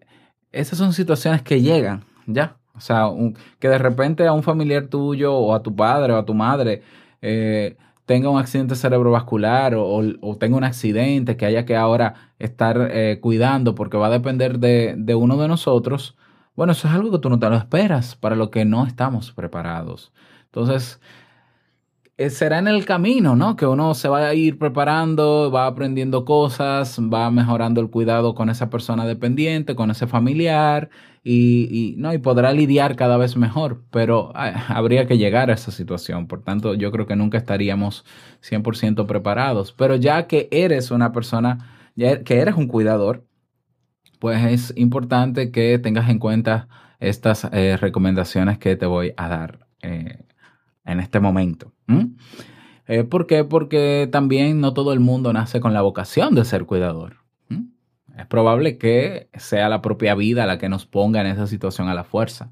Esas 0.51 0.77
son 0.77 0.94
situaciones 0.94 1.41
que 1.41 1.62
llegan, 1.62 2.03
¿ya? 2.25 2.58
O 2.75 2.82
sea, 2.82 3.10
que 3.60 3.68
de 3.68 3.77
repente 3.77 4.25
a 4.25 4.34
un 4.34 4.44
familiar 4.44 4.88
tuyo 4.88 5.36
o 5.36 5.53
a 5.53 5.62
tu 5.62 5.75
padre 5.75 6.13
o 6.13 6.18
a 6.18 6.25
tu 6.25 6.34
madre 6.34 6.82
eh, 7.22 7.75
tenga 8.06 8.29
un 8.29 8.39
accidente 8.39 8.75
cerebrovascular 8.75 9.75
o, 9.75 10.38
tenga 10.39 10.58
un 10.58 10.63
accidente 10.63 11.38
que 11.38 11.46
haya 11.46 11.65
que 11.65 11.75
ahora 11.75 12.32
estar 12.39 12.89
eh, 12.91 13.20
cuidando 13.22 13.75
porque 13.75 13.98
va 13.98 14.08
a 14.08 14.12
depender 14.12 14.60
de, 14.60 14.96
de, 14.98 15.13
uno 15.13 15.38
de 15.38 15.48
nosotros, 15.48 16.18
bueno, 16.56 16.72
eso 16.72 16.88
es 16.88 16.94
algo 16.94 17.12
que 17.12 17.20
tú 17.20 17.29
no 17.29 17.38
te 17.38 17.50
lo 17.50 17.56
esperas, 17.56 18.15
para 18.15 18.36
lo 18.36 18.50
que 18.50 18.65
no 18.65 18.86
estamos 18.88 19.32
preparados. 19.32 20.12
Entonces, 20.46 21.00
será 22.29 22.59
en 22.59 22.67
el 22.67 22.85
camino, 22.85 23.35
¿no? 23.35 23.55
Que 23.55 23.65
uno 23.65 23.93
se 23.93 24.09
va 24.09 24.27
a 24.27 24.33
ir 24.33 24.57
preparando, 24.57 25.51
va 25.51 25.67
aprendiendo 25.67 26.25
cosas, 26.25 26.99
va 26.99 27.31
mejorando 27.31 27.79
el 27.79 27.89
cuidado 27.89 28.35
con 28.35 28.49
esa 28.49 28.69
persona 28.69 29.05
dependiente, 29.05 29.75
con 29.75 29.89
ese 29.89 30.05
familiar 30.05 30.89
y, 31.23 31.95
no, 31.97 32.13
y 32.13 32.17
podrá 32.17 32.51
lidiar 32.53 32.95
cada 32.95 33.17
vez 33.17 33.38
mejor, 33.38 33.83
pero 33.91 34.31
ay, 34.35 34.53
habría 34.67 35.07
que 35.07 35.17
llegar 35.17 35.49
a 35.49 35.53
esa 35.53 35.71
situación. 35.71 36.27
Por 36.27 36.43
tanto, 36.43 36.73
yo 36.75 36.91
creo 36.91 37.07
que 37.07 37.15
nunca 37.15 37.38
estaríamos 37.38 38.03
100% 38.41 39.05
preparados. 39.05 39.71
Pero 39.71 39.95
ya 39.95 40.27
que 40.27 40.49
eres 40.51 40.91
una 40.91 41.11
persona, 41.13 41.91
ya 41.95 42.23
que 42.23 42.39
eres 42.39 42.55
un 42.55 42.67
cuidador, 42.67 43.25
pues 44.19 44.43
es 44.45 44.73
importante 44.77 45.51
que 45.51 45.79
tengas 45.79 46.09
en 46.09 46.19
cuenta 46.19 46.67
estas 46.99 47.47
eh, 47.53 47.77
recomendaciones 47.77 48.57
que 48.59 48.75
te 48.75 48.85
voy 48.85 49.13
a 49.17 49.29
dar. 49.29 49.67
Eh, 49.81 50.28
en 50.89 51.00
este 51.00 51.19
momento. 51.19 51.72
Eh, 52.88 53.03
¿Por 53.03 53.27
qué? 53.27 53.43
Porque 53.43 54.10
también 54.12 54.60
no 54.62 54.74
todo 54.74 54.93
el 54.93 55.00
mundo 55.00 55.31
nace 55.31 55.60
con 55.60 55.74
la 55.74 55.81
vocación 55.81 56.36
de 56.36 56.46
ser 56.46 56.65
cuidador. 56.65 57.17
Es 58.17 58.25
probable 58.25 58.77
que 58.77 59.29
sea 59.36 59.69
la 59.69 59.81
propia 59.81 60.13
vida 60.13 60.46
la 60.46 60.58
que 60.58 60.67
nos 60.67 60.86
ponga 60.86 61.22
en 61.22 61.27
esa 61.27 61.48
situación 61.48 61.88
a 61.88 61.93
la 61.93 62.03
fuerza. 62.03 62.51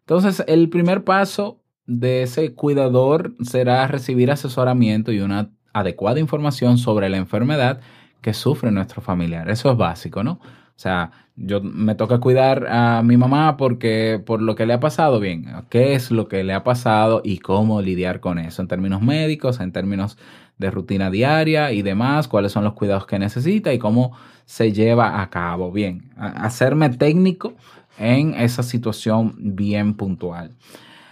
Entonces, 0.00 0.44
el 0.46 0.68
primer 0.68 1.02
paso 1.04 1.62
de 1.86 2.24
ese 2.24 2.52
cuidador 2.52 3.34
será 3.42 3.86
recibir 3.86 4.30
asesoramiento 4.30 5.10
y 5.10 5.20
una 5.20 5.50
adecuada 5.72 6.20
información 6.20 6.76
sobre 6.76 7.08
la 7.08 7.16
enfermedad 7.16 7.80
que 8.20 8.34
sufre 8.34 8.70
nuestro 8.70 9.00
familiar. 9.00 9.48
Eso 9.48 9.70
es 9.70 9.78
básico, 9.78 10.22
¿no? 10.22 10.40
O 10.78 10.80
sea, 10.80 11.10
yo 11.34 11.60
me 11.60 11.96
toca 11.96 12.20
cuidar 12.20 12.68
a 12.68 13.02
mi 13.02 13.16
mamá 13.16 13.56
porque 13.56 14.22
por 14.24 14.40
lo 14.40 14.54
que 14.54 14.64
le 14.64 14.74
ha 14.74 14.78
pasado, 14.78 15.18
bien, 15.18 15.46
qué 15.70 15.94
es 15.94 16.12
lo 16.12 16.28
que 16.28 16.44
le 16.44 16.52
ha 16.54 16.62
pasado 16.62 17.20
y 17.24 17.38
cómo 17.38 17.82
lidiar 17.82 18.20
con 18.20 18.38
eso 18.38 18.62
en 18.62 18.68
términos 18.68 19.02
médicos, 19.02 19.58
en 19.58 19.72
términos 19.72 20.16
de 20.56 20.70
rutina 20.70 21.10
diaria 21.10 21.72
y 21.72 21.82
demás, 21.82 22.28
cuáles 22.28 22.52
son 22.52 22.62
los 22.62 22.74
cuidados 22.74 23.06
que 23.06 23.18
necesita 23.18 23.72
y 23.72 23.80
cómo 23.80 24.12
se 24.44 24.72
lleva 24.72 25.20
a 25.20 25.30
cabo. 25.30 25.72
Bien, 25.72 26.12
hacerme 26.16 26.90
técnico 26.90 27.54
en 27.98 28.34
esa 28.34 28.62
situación 28.62 29.34
bien 29.36 29.94
puntual. 29.94 30.54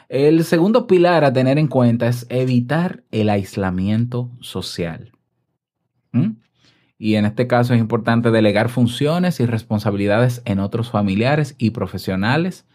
El 0.08 0.44
segundo 0.44 0.87
pilar 0.87 1.25
a 1.25 1.32
tener 1.32 1.58
en 1.58 1.66
cuenta 1.66 2.06
es 2.06 2.25
evitar 2.28 3.02
el 3.11 3.28
aislamiento 3.30 4.30
social. 4.38 5.11
¿Mm? 6.12 6.45
Y 6.98 7.16
en 7.16 7.26
este 7.26 7.46
caso 7.46 7.74
es 7.74 7.80
importante 7.80 8.30
delegar 8.30 8.68
funciones 8.68 9.40
y 9.40 9.46
responsabilidades 9.46 10.42
en 10.44 10.60
otros 10.60 10.90
familiares 10.90 11.54
y 11.58 11.70
profesionales, 11.70 12.66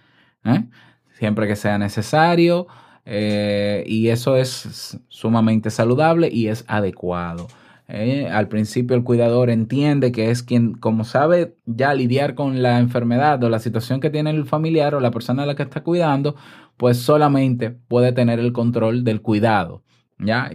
¿eh? 0.45 0.65
siempre 1.13 1.47
que 1.47 1.55
sea 1.55 1.77
necesario, 1.77 2.67
eh, 3.05 3.83
y 3.87 4.09
eso 4.09 4.37
es 4.37 4.99
sumamente 5.07 5.71
saludable 5.71 6.29
y 6.31 6.49
es 6.49 6.65
adecuado. 6.67 7.47
¿eh? 7.87 8.29
Al 8.31 8.47
principio 8.47 8.95
el 8.95 9.03
cuidador 9.03 9.49
entiende 9.49 10.11
que 10.11 10.29
es 10.29 10.43
quien, 10.43 10.73
como 10.75 11.03
sabe 11.03 11.55
ya 11.65 11.95
lidiar 11.95 12.35
con 12.35 12.61
la 12.61 12.77
enfermedad 12.77 13.43
o 13.43 13.49
la 13.49 13.59
situación 13.59 13.99
que 14.01 14.11
tiene 14.11 14.29
el 14.29 14.45
familiar 14.45 14.93
o 14.93 14.99
la 14.99 15.11
persona 15.11 15.43
a 15.43 15.45
la 15.47 15.55
que 15.55 15.63
está 15.63 15.81
cuidando, 15.81 16.35
pues 16.77 16.97
solamente 16.97 17.71
puede 17.71 18.11
tener 18.11 18.39
el 18.39 18.53
control 18.53 19.03
del 19.03 19.21
cuidado. 19.21 19.83
¿ya? 20.19 20.51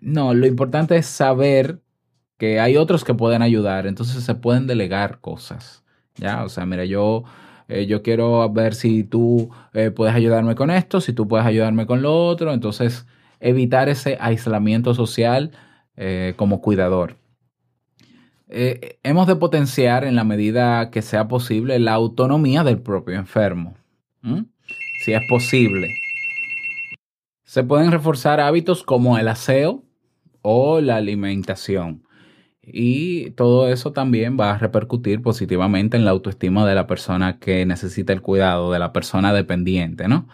No, 0.00 0.34
lo 0.34 0.46
importante 0.46 0.96
es 0.96 1.06
saber 1.06 1.80
que 2.38 2.60
hay 2.60 2.76
otros 2.76 3.04
que 3.04 3.14
pueden 3.14 3.42
ayudar, 3.42 3.86
entonces 3.86 4.24
se 4.24 4.34
pueden 4.34 4.66
delegar 4.66 5.20
cosas, 5.20 5.84
¿ya? 6.16 6.44
O 6.44 6.48
sea, 6.48 6.64
mira, 6.64 6.84
yo 6.84 7.24
eh, 7.68 7.86
yo 7.86 8.02
quiero 8.02 8.48
ver 8.50 8.74
si 8.74 9.04
tú 9.04 9.50
eh, 9.74 9.90
puedes 9.90 10.14
ayudarme 10.14 10.54
con 10.54 10.70
esto, 10.70 11.00
si 11.00 11.12
tú 11.12 11.28
puedes 11.28 11.46
ayudarme 11.46 11.86
con 11.86 12.00
lo 12.02 12.26
otro. 12.26 12.52
Entonces, 12.52 13.06
evitar 13.40 13.88
ese 13.90 14.16
aislamiento 14.20 14.94
social 14.94 15.52
eh, 15.96 16.34
como 16.36 16.60
cuidador. 16.60 17.16
Hemos 18.50 19.26
de 19.26 19.36
potenciar 19.36 20.04
en 20.04 20.16
la 20.16 20.24
medida 20.24 20.90
que 20.90 21.02
sea 21.02 21.28
posible 21.28 21.78
la 21.78 21.92
autonomía 21.92 22.64
del 22.64 22.78
propio 22.78 23.16
enfermo. 23.16 23.74
Si 25.04 25.12
es 25.12 25.20
posible. 25.28 25.94
Se 27.44 27.62
pueden 27.62 27.92
reforzar 27.92 28.40
hábitos 28.40 28.82
como 28.82 29.18
el 29.18 29.28
aseo 29.28 29.84
o 30.40 30.80
la 30.80 30.96
alimentación. 30.96 32.07
Y 32.72 33.30
todo 33.32 33.68
eso 33.68 33.92
también 33.92 34.36
va 34.38 34.52
a 34.52 34.58
repercutir 34.58 35.22
positivamente 35.22 35.96
en 35.96 36.04
la 36.04 36.10
autoestima 36.10 36.66
de 36.66 36.74
la 36.74 36.86
persona 36.86 37.38
que 37.38 37.64
necesita 37.66 38.12
el 38.12 38.22
cuidado, 38.22 38.72
de 38.72 38.78
la 38.78 38.92
persona 38.92 39.32
dependiente, 39.32 40.08
¿no? 40.08 40.28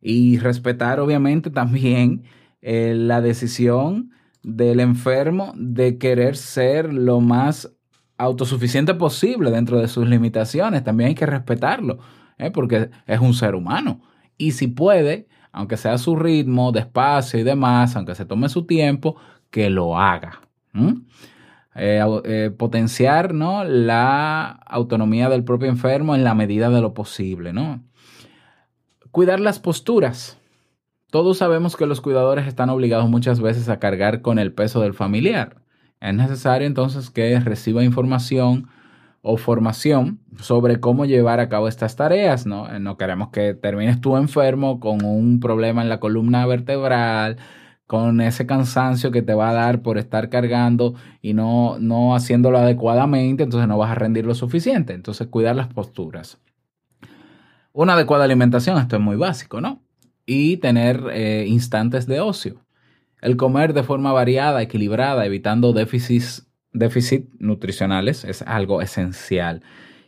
Y 0.00 0.38
respetar 0.38 1.00
obviamente 1.00 1.50
también 1.50 2.24
eh, 2.62 2.94
la 2.96 3.20
decisión 3.20 4.10
del 4.42 4.80
enfermo 4.80 5.52
de 5.56 5.98
querer 5.98 6.36
ser 6.36 6.92
lo 6.92 7.20
más 7.20 7.72
autosuficiente 8.16 8.94
posible 8.94 9.50
dentro 9.50 9.78
de 9.78 9.88
sus 9.88 10.06
limitaciones. 10.06 10.84
También 10.84 11.08
hay 11.08 11.14
que 11.14 11.26
respetarlo, 11.26 11.98
¿eh? 12.38 12.50
porque 12.50 12.90
es 13.06 13.20
un 13.20 13.34
ser 13.34 13.54
humano. 13.54 14.02
Y 14.36 14.52
si 14.52 14.68
puede, 14.68 15.28
aunque 15.52 15.76
sea 15.76 15.94
a 15.94 15.98
su 15.98 16.16
ritmo, 16.16 16.72
despacio 16.72 17.38
y 17.40 17.42
demás, 17.42 17.96
aunque 17.96 18.14
se 18.14 18.24
tome 18.24 18.48
su 18.48 18.66
tiempo, 18.66 19.16
que 19.50 19.70
lo 19.70 19.98
haga. 19.98 20.40
Eh, 21.76 22.02
eh, 22.24 22.50
potenciar 22.56 23.32
¿no? 23.32 23.62
la 23.64 24.48
autonomía 24.66 25.28
del 25.28 25.44
propio 25.44 25.68
enfermo 25.68 26.16
en 26.16 26.24
la 26.24 26.34
medida 26.34 26.68
de 26.68 26.80
lo 26.80 26.94
posible. 26.94 27.52
¿no? 27.52 27.82
Cuidar 29.10 29.40
las 29.40 29.60
posturas. 29.60 30.38
Todos 31.10 31.38
sabemos 31.38 31.76
que 31.76 31.86
los 31.86 32.00
cuidadores 32.00 32.46
están 32.46 32.70
obligados 32.70 33.08
muchas 33.08 33.40
veces 33.40 33.68
a 33.68 33.78
cargar 33.78 34.20
con 34.22 34.38
el 34.38 34.52
peso 34.52 34.80
del 34.80 34.94
familiar. 34.94 35.62
Es 36.00 36.14
necesario 36.14 36.66
entonces 36.66 37.10
que 37.10 37.38
reciba 37.40 37.84
información 37.84 38.68
o 39.22 39.36
formación 39.36 40.20
sobre 40.38 40.80
cómo 40.80 41.04
llevar 41.04 41.40
a 41.40 41.48
cabo 41.48 41.68
estas 41.68 41.96
tareas, 41.96 42.46
¿no? 42.46 42.72
Eh, 42.72 42.80
No 42.80 42.96
queremos 42.96 43.30
que 43.30 43.54
termines 43.54 44.00
tú 44.00 44.16
enfermo 44.16 44.80
con 44.80 45.04
un 45.04 45.40
problema 45.40 45.82
en 45.82 45.88
la 45.88 46.00
columna 46.00 46.46
vertebral, 46.46 47.36
con 47.90 48.20
ese 48.20 48.46
cansancio 48.46 49.10
que 49.10 49.20
te 49.20 49.34
va 49.34 49.50
a 49.50 49.52
dar 49.52 49.82
por 49.82 49.98
estar 49.98 50.28
cargando 50.28 50.94
y 51.20 51.34
no, 51.34 51.76
no 51.80 52.14
haciéndolo 52.14 52.58
adecuadamente, 52.58 53.42
entonces 53.42 53.66
no 53.66 53.78
vas 53.78 53.90
a 53.90 53.96
rendir 53.96 54.24
lo 54.24 54.36
suficiente. 54.36 54.92
Entonces, 54.92 55.26
cuidar 55.26 55.56
las 55.56 55.66
posturas. 55.66 56.38
Una 57.72 57.94
adecuada 57.94 58.22
alimentación, 58.22 58.78
esto 58.78 58.94
es 58.94 59.02
muy 59.02 59.16
básico, 59.16 59.60
¿no? 59.60 59.82
Y 60.24 60.58
tener 60.58 61.02
eh, 61.12 61.46
instantes 61.48 62.06
de 62.06 62.20
ocio. 62.20 62.64
El 63.20 63.36
comer 63.36 63.72
de 63.72 63.82
forma 63.82 64.12
variada, 64.12 64.62
equilibrada, 64.62 65.26
evitando 65.26 65.72
déficits, 65.72 66.48
déficit 66.72 67.28
nutricionales 67.40 68.22
es 68.22 68.42
algo 68.42 68.82
esencial. 68.82 69.62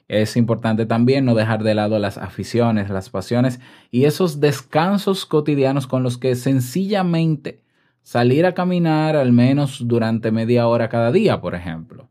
Es 0.07 0.37
importante 0.37 0.87
también 0.87 1.25
no 1.25 1.35
dejar 1.35 1.65
de 1.65 1.75
lado 1.75 1.99
las 1.99 2.17
aficiones, 2.17 2.91
las 2.91 3.11
pasiones 3.11 3.59
y 3.91 4.05
esos 4.05 4.39
descansos 4.39 5.27
cotidianos 5.27 5.89
con 5.89 6.05
los 6.05 6.17
que 6.17 6.37
sencillamente 6.37 7.63
salir 8.03 8.47
a 8.47 8.55
caminar 8.55 9.17
al 9.17 9.33
menos 9.33 9.87
durante 9.87 10.31
media 10.31 10.67
hora 10.67 10.89
cada 10.89 11.13
día, 11.13 11.41
por 11.41 11.55
ejemplo. 11.55 12.11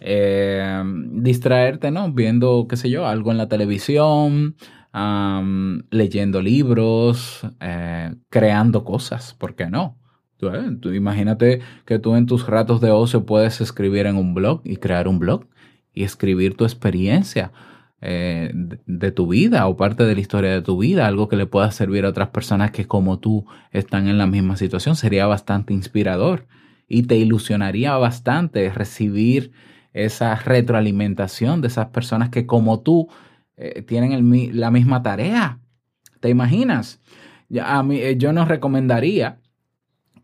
Eh, 0.00 0.82
distraerte, 1.12 1.90
¿no? 1.90 2.12
Viendo, 2.12 2.66
qué 2.68 2.76
sé 2.76 2.90
yo, 2.90 3.06
algo 3.06 3.30
en 3.30 3.38
la 3.38 3.48
televisión, 3.48 4.56
leyendo 5.90 6.42
libros, 6.42 7.46
eh, 7.60 8.14
creando 8.28 8.84
cosas, 8.84 9.34
¿por 9.34 9.54
qué 9.54 9.70
no? 9.70 9.96
Eh, 10.42 10.76
tú 10.80 10.92
imagínate 10.92 11.60
que 11.86 11.98
tú 11.98 12.16
en 12.16 12.26
tus 12.26 12.46
ratos 12.46 12.80
de 12.80 12.90
ocio 12.90 13.24
puedes 13.24 13.60
escribir 13.60 14.06
en 14.06 14.16
un 14.16 14.34
blog 14.34 14.60
y 14.64 14.76
crear 14.76 15.06
un 15.06 15.18
blog 15.20 15.46
y 15.94 16.02
escribir 16.02 16.56
tu 16.56 16.64
experiencia 16.64 17.52
eh, 18.04 18.50
de, 18.52 19.12
tu 19.12 19.28
vida 19.28 19.68
o 19.68 19.76
parte 19.76 20.02
de 20.04 20.16
la 20.16 20.20
historia 20.20 20.50
de 20.50 20.60
tu 20.60 20.76
vida, 20.76 21.06
algo 21.06 21.28
que 21.28 21.36
le 21.36 21.46
pueda 21.46 21.70
servir 21.70 22.04
a 22.04 22.08
otras 22.08 22.30
personas 22.30 22.72
que 22.72 22.88
como 22.88 23.20
tú 23.20 23.46
están 23.70 24.08
en 24.08 24.18
la 24.18 24.26
misma 24.26 24.56
situación, 24.56 24.96
sería 24.96 25.26
bastante 25.26 25.72
inspirador 25.72 26.48
y 26.88 27.04
te 27.04 27.14
ilusionaría 27.14 27.96
bastante 27.96 28.68
recibir 28.70 29.52
esa 29.92 30.34
retroalimentación 30.34 31.60
de 31.60 31.68
esas 31.68 31.86
personas 31.90 32.30
que 32.30 32.44
como 32.44 32.80
tú 32.80 33.08
eh, 33.56 33.82
tienen 33.82 34.10
el 34.10 34.60
la 34.60 34.72
misma 34.72 35.04
tarea. 35.04 35.60
¿Te 36.18 36.28
imaginas? 36.28 37.00
A 37.62 37.84
mí, 37.84 37.98
eh, 37.98 38.16
yo 38.16 38.32
nos 38.32 38.48
recomendaría 38.48 39.38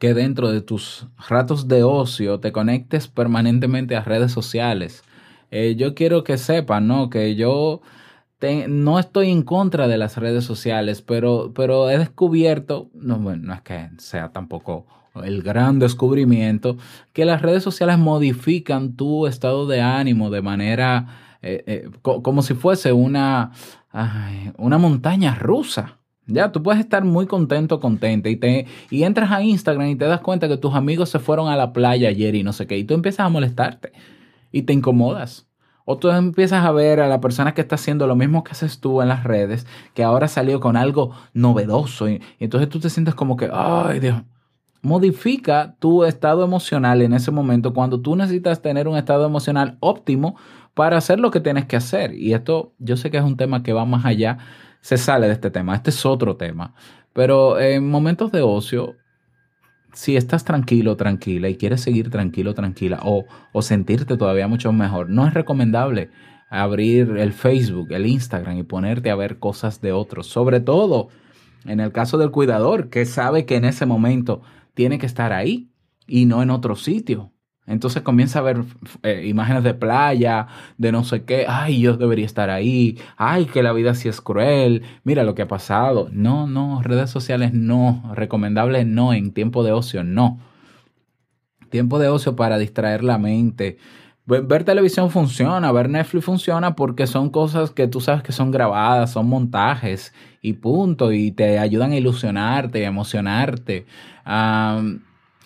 que 0.01 0.15
dentro 0.15 0.51
de 0.51 0.63
tus 0.63 1.07
ratos 1.29 1.69
de 1.69 1.85
ocio 1.85 2.41
te 2.41 2.51
conectes 2.51 3.07
permanentemente 3.07 3.95
a 3.95 4.03
redes 4.03 4.33
sociales. 4.33 5.05
Eh, 5.51 5.75
yo 5.77 5.95
quiero 5.95 6.25
que 6.25 6.39
sepan, 6.39 6.87
¿no? 6.87 7.11
Que 7.11 7.35
yo 7.35 7.81
no 8.69 8.99
estoy 8.99 9.31
en 9.31 9.43
contra 9.43 9.89
de 9.89 9.99
las 9.99 10.17
redes 10.17 10.45
sociales, 10.45 11.03
pero, 11.03 11.53
pero 11.55 11.91
he 11.91 11.99
descubierto, 11.99 12.89
no, 12.95 13.19
bueno, 13.19 13.49
no 13.49 13.55
es 13.55 13.63
que 13.63 13.91
sea 13.99 14.31
tampoco 14.31 14.87
el 15.25 15.43
gran 15.43 15.81
descubrimiento, 15.81 16.77
que 17.13 17.25
las 17.25 17.43
redes 17.43 17.65
sociales 17.65 17.99
modifican 17.99 18.95
tu 18.95 19.27
estado 19.27 19.67
de 19.67 19.81
ánimo 19.81 20.31
de 20.31 20.43
manera 20.43 21.39
eh, 21.43 21.65
eh, 21.67 21.91
co- 22.03 22.23
como 22.23 22.43
si 22.43 22.55
fuese 22.55 22.93
una, 22.93 23.51
una 24.57 24.79
montaña 24.79 25.35
rusa. 25.35 25.99
Ya, 26.27 26.53
tú 26.53 26.63
puedes 26.63 26.81
estar 26.81 27.05
muy 27.05 27.27
contento, 27.27 27.81
contenta, 27.81 28.29
y, 28.29 28.37
te, 28.37 28.67
y 28.91 29.03
entras 29.03 29.33
a 29.33 29.43
Instagram 29.43 29.89
y 29.89 29.97
te 29.97 30.05
das 30.05 30.21
cuenta 30.21 30.47
que 30.47 30.59
tus 30.59 30.75
amigos 30.75 31.09
se 31.09 31.19
fueron 31.19 31.49
a 31.49 31.57
la 31.57 31.73
playa 31.73 32.11
ayer 32.11 32.35
y 32.37 32.43
no 32.45 32.53
sé 32.53 32.67
qué, 32.67 32.77
y 32.79 32.85
tú 32.85 32.95
empiezas 32.95 33.27
a 33.27 33.31
molestarte 33.31 33.93
y 34.53 34.63
te 34.63 34.73
incomodas. 34.73 35.49
O 35.85 35.97
tú 35.99 36.11
empiezas 36.11 36.65
a 36.65 36.73
ver 36.73 37.01
a 37.01 37.09
la 37.09 37.21
persona 37.21 37.55
que 37.55 37.63
está 37.63 37.77
haciendo 37.77 38.07
lo 38.07 38.15
mismo 38.15 38.45
que 38.45 38.53
haces 38.53 38.81
tú 38.81 39.01
en 39.01 39.09
las 39.09 39.25
redes, 39.25 39.67
que 39.95 40.05
ahora 40.05 40.29
salió 40.29 40.61
con 40.61 40.77
algo 40.77 41.13
novedoso, 41.33 42.09
y, 42.09 42.21
y 42.39 42.45
entonces 42.45 42.69
tú 42.69 42.79
te 42.81 42.91
sientes 42.91 43.15
como 43.15 43.37
que, 43.37 43.49
ay 43.53 44.01
Dios, 44.01 44.23
modifica 44.83 45.77
tu 45.79 46.05
estado 46.05 46.45
emocional 46.45 47.03
en 47.03 47.13
ese 47.13 47.31
momento 47.31 47.73
cuando 47.75 48.01
tú 48.01 48.17
necesitas 48.17 48.63
tener 48.63 48.89
un 48.89 48.97
estado 48.97 49.27
emocional 49.27 49.77
óptimo 49.81 50.37
para 50.75 50.97
hacer 50.99 51.19
lo 51.21 51.31
que 51.31 51.41
tienes 51.41 51.67
que 51.67 51.77
hacer. 51.77 52.15
Y 52.15 52.35
esto 52.35 52.73
yo 52.79 52.97
sé 52.97 53.11
que 53.11 53.17
es 53.19 53.25
un 53.25 53.37
tema 53.37 53.63
que 53.63 53.73
va 53.73 53.85
más 53.85 54.05
allá, 54.05 54.39
se 54.81 54.97
sale 54.97 55.27
de 55.27 55.33
este 55.33 55.51
tema, 55.51 55.75
este 55.75 55.91
es 55.91 56.07
otro 56.07 56.37
tema. 56.37 56.75
Pero 57.13 57.59
en 57.59 57.91
momentos 57.91 58.31
de 58.31 58.43
ocio, 58.43 58.95
si 59.93 60.17
estás 60.17 60.45
tranquilo, 60.45 60.97
tranquila 60.97 61.49
y 61.49 61.57
quieres 61.57 61.81
seguir 61.81 62.11
tranquilo, 62.11 62.55
tranquila 62.55 63.01
o, 63.03 63.25
o 63.53 63.63
sentirte 63.63 64.17
todavía 64.17 64.49
mucho 64.49 64.73
mejor, 64.73 65.11
no 65.11 65.27
es 65.27 65.35
recomendable 65.35 66.11
abrir 66.51 67.17
el 67.19 67.33
Facebook, 67.33 67.93
el 67.93 68.07
Instagram 68.07 68.59
y 68.59 68.63
ponerte 68.63 69.11
a 69.11 69.17
ver 69.17 69.39
cosas 69.39 69.81
de 69.81 69.93
otros. 69.93 70.27
Sobre 70.27 70.61
todo 70.61 71.09
en 71.65 71.81
el 71.81 71.93
caso 71.93 72.19
del 72.19 72.31
cuidador, 72.31 72.89
que 72.89 73.05
sabe 73.05 73.45
que 73.45 73.57
en 73.57 73.65
ese 73.65 73.87
momento 73.87 74.43
tiene 74.75 74.99
que 74.99 75.07
estar 75.07 75.33
ahí 75.33 75.71
y 76.07 76.27
no 76.27 76.43
en 76.43 76.51
otro 76.51 76.77
sitio. 76.77 77.33
Entonces 77.69 78.03
comienza 78.03 78.39
a 78.39 78.43
ver 78.43 78.65
eh, 79.03 79.27
imágenes 79.27 79.63
de 79.63 79.75
playa, 79.75 80.49
de 80.79 80.91
no 80.91 81.05
sé 81.05 81.25
qué, 81.25 81.45
ay, 81.49 81.81
yo 81.81 81.97
debería 81.97 82.27
estar 82.27 82.51
ahí, 82.51 82.99
ay, 83.17 83.45
que 83.45 83.63
la 83.63 83.73
vida 83.73 83.95
sí 83.95 84.09
es 84.09 84.21
cruel, 84.21 84.83
mira 85.05 85.23
lo 85.23 85.35
que 85.35 85.43
ha 85.43 85.49
pasado. 85.49 86.09
No, 86.13 86.47
no, 86.47 86.83
redes 86.83 87.11
sociales 87.11 87.53
no, 87.53 88.11
recomendables 88.15 88.87
no, 88.87 89.13
en 89.13 89.33
tiempo 89.33 89.63
de 89.63 89.73
ocio 89.73 90.03
no. 90.03 90.41
Tiempo 91.71 91.99
de 91.99 92.09
ocio 92.09 92.35
para 92.35 92.59
distraer 92.59 93.05
la 93.05 93.19
mente. 93.19 93.77
Ver, 94.29 94.65
televisión 94.65 95.11
funciona, 95.11 95.73
ver 95.73 95.89
Netflix 95.89 96.25
funciona 96.27 96.77
porque 96.77 97.07
son 97.07 97.31
cosas 97.31 97.71
que 97.71 97.89
tú 97.89 98.01
sabes 98.01 98.23
que 98.23 98.33
son 98.33 98.51
grabadas, 98.51 99.13
son 99.13 99.27
montajes 99.27 100.13
y 100.43 100.53
punto, 100.55 101.13
y 101.13 101.33
te 101.33 101.59
ayudan 101.59 101.93
a 101.93 101.97
ilusionarte, 101.97 102.85
a 102.85 102.89
emocionarte. 102.89 103.87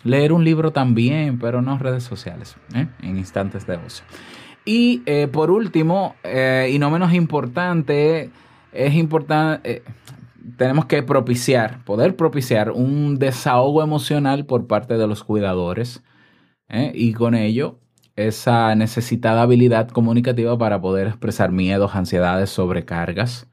Leer 0.04 0.32
un 0.32 0.44
libro 0.44 0.72
también, 0.72 1.38
pero 1.38 1.62
no 1.62 1.78
redes 1.78 2.04
sociales, 2.04 2.56
¿eh? 2.74 2.88
en 3.02 3.16
instantes 3.16 3.66
de 3.66 3.76
ocio. 3.76 4.04
Y 4.64 5.02
eh, 5.06 5.28
por 5.28 5.50
último, 5.50 6.14
eh, 6.22 6.70
y 6.72 6.78
no 6.78 6.90
menos 6.90 7.12
importante, 7.12 8.30
es 8.72 8.94
importante, 8.94 9.82
tenemos 10.56 10.86
que 10.86 11.02
propiciar, 11.02 11.84
poder 11.84 12.16
propiciar 12.16 12.70
un 12.70 13.18
desahogo 13.18 13.82
emocional 13.82 14.46
por 14.46 14.66
parte 14.66 14.96
de 14.96 15.06
los 15.06 15.24
cuidadores 15.24 16.02
y 16.94 17.12
con 17.12 17.34
ello 17.34 17.80
esa 18.16 18.74
necesitada 18.74 19.42
habilidad 19.42 19.88
comunicativa 19.88 20.56
para 20.56 20.80
poder 20.80 21.08
expresar 21.08 21.52
miedos, 21.52 21.94
ansiedades, 21.94 22.48
sobrecargas. 22.48 23.46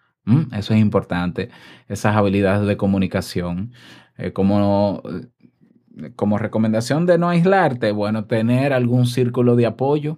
Eso 0.53 0.75
es 0.75 0.79
importante, 0.79 1.49
esas 1.87 2.15
habilidades 2.15 2.67
de 2.67 2.77
comunicación. 2.77 3.73
Eh, 4.19 4.33
como, 4.33 5.01
como 6.15 6.37
recomendación 6.37 7.05
de 7.05 7.17
no 7.17 7.29
aislarte, 7.29 7.91
bueno, 7.91 8.25
tener 8.25 8.73
algún 8.73 9.05
círculo 9.05 9.55
de 9.55 9.65
apoyo, 9.65 10.17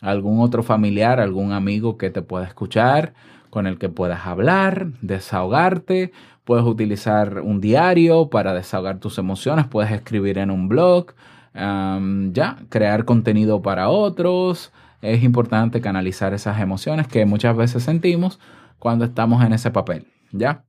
algún 0.00 0.40
otro 0.40 0.62
familiar, 0.62 1.20
algún 1.20 1.52
amigo 1.52 1.96
que 1.98 2.10
te 2.10 2.22
pueda 2.22 2.46
escuchar, 2.46 3.14
con 3.50 3.66
el 3.66 3.78
que 3.78 3.88
puedas 3.88 4.26
hablar, 4.26 4.88
desahogarte. 5.00 6.12
Puedes 6.44 6.64
utilizar 6.64 7.40
un 7.40 7.60
diario 7.60 8.30
para 8.30 8.54
desahogar 8.54 9.00
tus 9.00 9.18
emociones. 9.18 9.66
Puedes 9.66 9.92
escribir 9.92 10.38
en 10.38 10.50
un 10.50 10.68
blog. 10.68 11.14
ya, 11.54 12.56
crear 12.68 13.04
contenido 13.04 13.60
para 13.62 13.88
otros. 13.88 14.72
Es 15.02 15.22
importante 15.22 15.80
canalizar 15.80 16.34
esas 16.34 16.60
emociones 16.60 17.06
que 17.06 17.26
muchas 17.26 17.56
veces 17.56 17.82
sentimos 17.82 18.38
cuando 18.78 19.04
estamos 19.04 19.44
en 19.44 19.52
ese 19.52 19.70
papel. 19.70 20.06
¿Ya? 20.32 20.64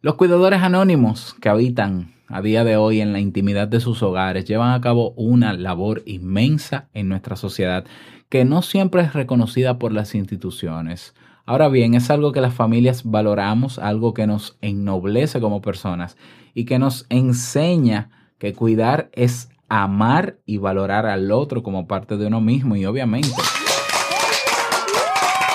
Los 0.00 0.14
cuidadores 0.14 0.62
anónimos 0.62 1.34
que 1.40 1.48
habitan 1.48 2.17
a 2.28 2.42
día 2.42 2.64
de 2.64 2.76
hoy 2.76 3.00
en 3.00 3.12
la 3.12 3.20
intimidad 3.20 3.68
de 3.68 3.80
sus 3.80 4.02
hogares 4.02 4.44
llevan 4.44 4.72
a 4.72 4.80
cabo 4.80 5.12
una 5.16 5.52
labor 5.54 6.02
inmensa 6.06 6.88
en 6.92 7.08
nuestra 7.08 7.36
sociedad 7.36 7.84
que 8.28 8.44
no 8.44 8.62
siempre 8.62 9.02
es 9.02 9.14
reconocida 9.14 9.78
por 9.78 9.92
las 9.92 10.14
instituciones. 10.14 11.14
Ahora 11.46 11.68
bien, 11.68 11.94
es 11.94 12.10
algo 12.10 12.32
que 12.32 12.42
las 12.42 12.52
familias 12.52 13.02
valoramos, 13.04 13.78
algo 13.78 14.12
que 14.12 14.26
nos 14.26 14.58
ennoblece 14.60 15.40
como 15.40 15.62
personas 15.62 16.18
y 16.52 16.66
que 16.66 16.78
nos 16.78 17.06
enseña 17.08 18.10
que 18.38 18.52
cuidar 18.52 19.08
es 19.14 19.48
amar 19.70 20.38
y 20.44 20.58
valorar 20.58 21.06
al 21.06 21.32
otro 21.32 21.62
como 21.62 21.86
parte 21.86 22.16
de 22.16 22.26
uno 22.26 22.40
mismo 22.40 22.76
y 22.76 22.84
obviamente 22.84 23.30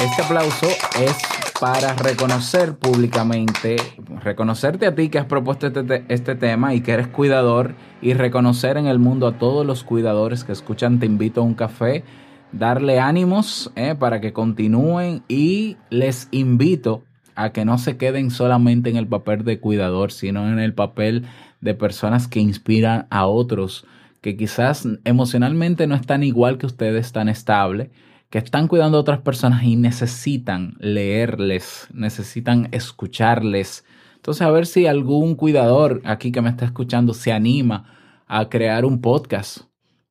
este 0.04 0.22
aplauso 0.22 0.68
es 1.00 1.16
para 1.60 1.94
reconocer 1.94 2.78
públicamente, 2.78 3.78
reconocerte 4.24 4.86
a 4.86 4.96
ti 4.96 5.10
que 5.10 5.20
has 5.20 5.26
propuesto 5.26 5.68
este, 5.68 5.84
te- 5.84 6.06
este 6.10 6.36
tema 6.36 6.74
y 6.74 6.82
que 6.82 6.92
eres 6.94 7.08
cuidador 7.08 7.76
y 8.02 8.14
reconocer 8.14 8.78
en 8.78 8.88
el 8.88 9.00
mundo 9.00 9.28
a 9.28 9.38
todos 9.38 9.66
los 9.66 9.84
cuidadores 9.84 10.44
que 10.44 10.52
escuchan 10.52 11.00
Te 11.00 11.06
invito 11.06 11.42
a 11.42 11.44
un 11.44 11.54
café, 11.54 12.04
darle 12.52 13.00
ánimos 13.00 13.72
eh, 13.76 13.96
para 13.98 14.22
que 14.22 14.34
continúen 14.34 15.24
y 15.28 15.78
les 15.90 16.28
invito 16.32 17.04
a 17.36 17.52
que 17.52 17.66
no 17.66 17.78
se 17.78 17.98
queden 17.98 18.30
solamente 18.30 18.90
en 18.90 18.96
el 18.96 19.08
papel 19.08 19.44
de 19.44 19.60
cuidador, 19.60 20.12
sino 20.12 20.48
en 20.48 20.60
el 20.60 20.74
papel 20.74 21.26
de 21.62 21.74
personas 21.74 22.28
que 22.28 22.40
inspiran 22.40 23.08
a 23.10 23.26
otros, 23.26 23.86
que 24.22 24.38
quizás 24.38 24.88
emocionalmente 25.04 25.88
no 25.88 25.96
están 25.96 26.24
igual 26.24 26.58
que 26.58 26.68
ustedes, 26.68 27.12
tan 27.12 27.30
estable, 27.30 27.90
que 28.30 28.38
están 28.38 28.68
cuidando 28.68 28.98
a 28.98 29.02
otras 29.02 29.20
personas 29.20 29.64
y 29.64 29.76
necesitan 29.76 30.76
leerles, 30.80 31.88
necesitan 31.94 32.68
escucharles. 32.72 33.84
Entonces, 34.24 34.44
a 34.44 34.52
ver 34.52 34.68
si 34.68 34.88
algún 34.88 35.36
cuidador 35.36 36.02
aquí 36.06 36.32
que 36.32 36.42
me 36.42 36.50
está 36.50 36.64
escuchando 36.64 37.14
se 37.14 37.34
anima 37.34 37.94
a 38.26 38.48
crear 38.48 38.86
un 38.86 39.02
podcast 39.02 39.64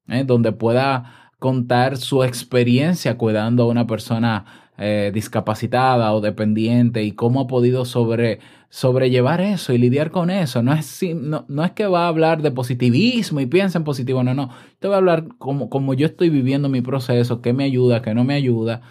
¿eh? 0.07 0.25
donde 0.27 0.53
pueda 0.53 1.31
contar 1.39 1.97
su 1.97 2.23
experiencia 2.23 3.17
cuidando 3.17 3.63
a 3.63 3.69
una 3.69 3.87
persona 3.87 4.45
eh, 4.77 5.13
discapacitada 5.15 6.13
o 6.13 6.21
dependiente 6.21 7.03
y 7.03 7.13
cómo 7.13 7.41
ha 7.41 7.47
podido 7.47 7.87
sobre, 7.87 8.41
sobrellevar 8.69 9.41
eso 9.41 9.73
y 9.73 9.79
lidiar 9.79 10.11
con 10.11 10.29
eso. 10.29 10.63
No 10.63 10.75
es, 10.75 11.03
no, 11.15 11.47
no 11.49 11.65
es 11.65 11.71
que 11.71 11.87
va 11.87 12.05
a 12.05 12.09
hablar 12.09 12.43
de 12.43 12.51
positivismo 12.51 13.41
y 13.41 13.47
piensa 13.47 13.79
en 13.79 13.85
positivo, 13.85 14.23
no, 14.23 14.35
no. 14.35 14.51
Te 14.79 14.89
voy 14.89 14.95
a 14.97 14.99
hablar 14.99 15.27
como, 15.39 15.71
como 15.71 15.95
yo 15.95 16.05
estoy 16.05 16.29
viviendo 16.29 16.69
mi 16.69 16.83
proceso, 16.83 17.41
qué 17.41 17.55
me 17.55 17.65
ayuda, 17.65 18.03
qué 18.03 18.13
no 18.13 18.25
me 18.25 18.35
ayuda, 18.35 18.83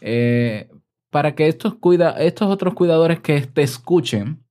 eh, 0.00 0.68
para 1.10 1.34
que 1.34 1.48
estos, 1.48 1.74
cuida, 1.74 2.10
estos 2.12 2.48
otros 2.48 2.74
cuidadores 2.74 3.18
que 3.18 3.40
te 3.40 3.62
escuchen 3.62 4.44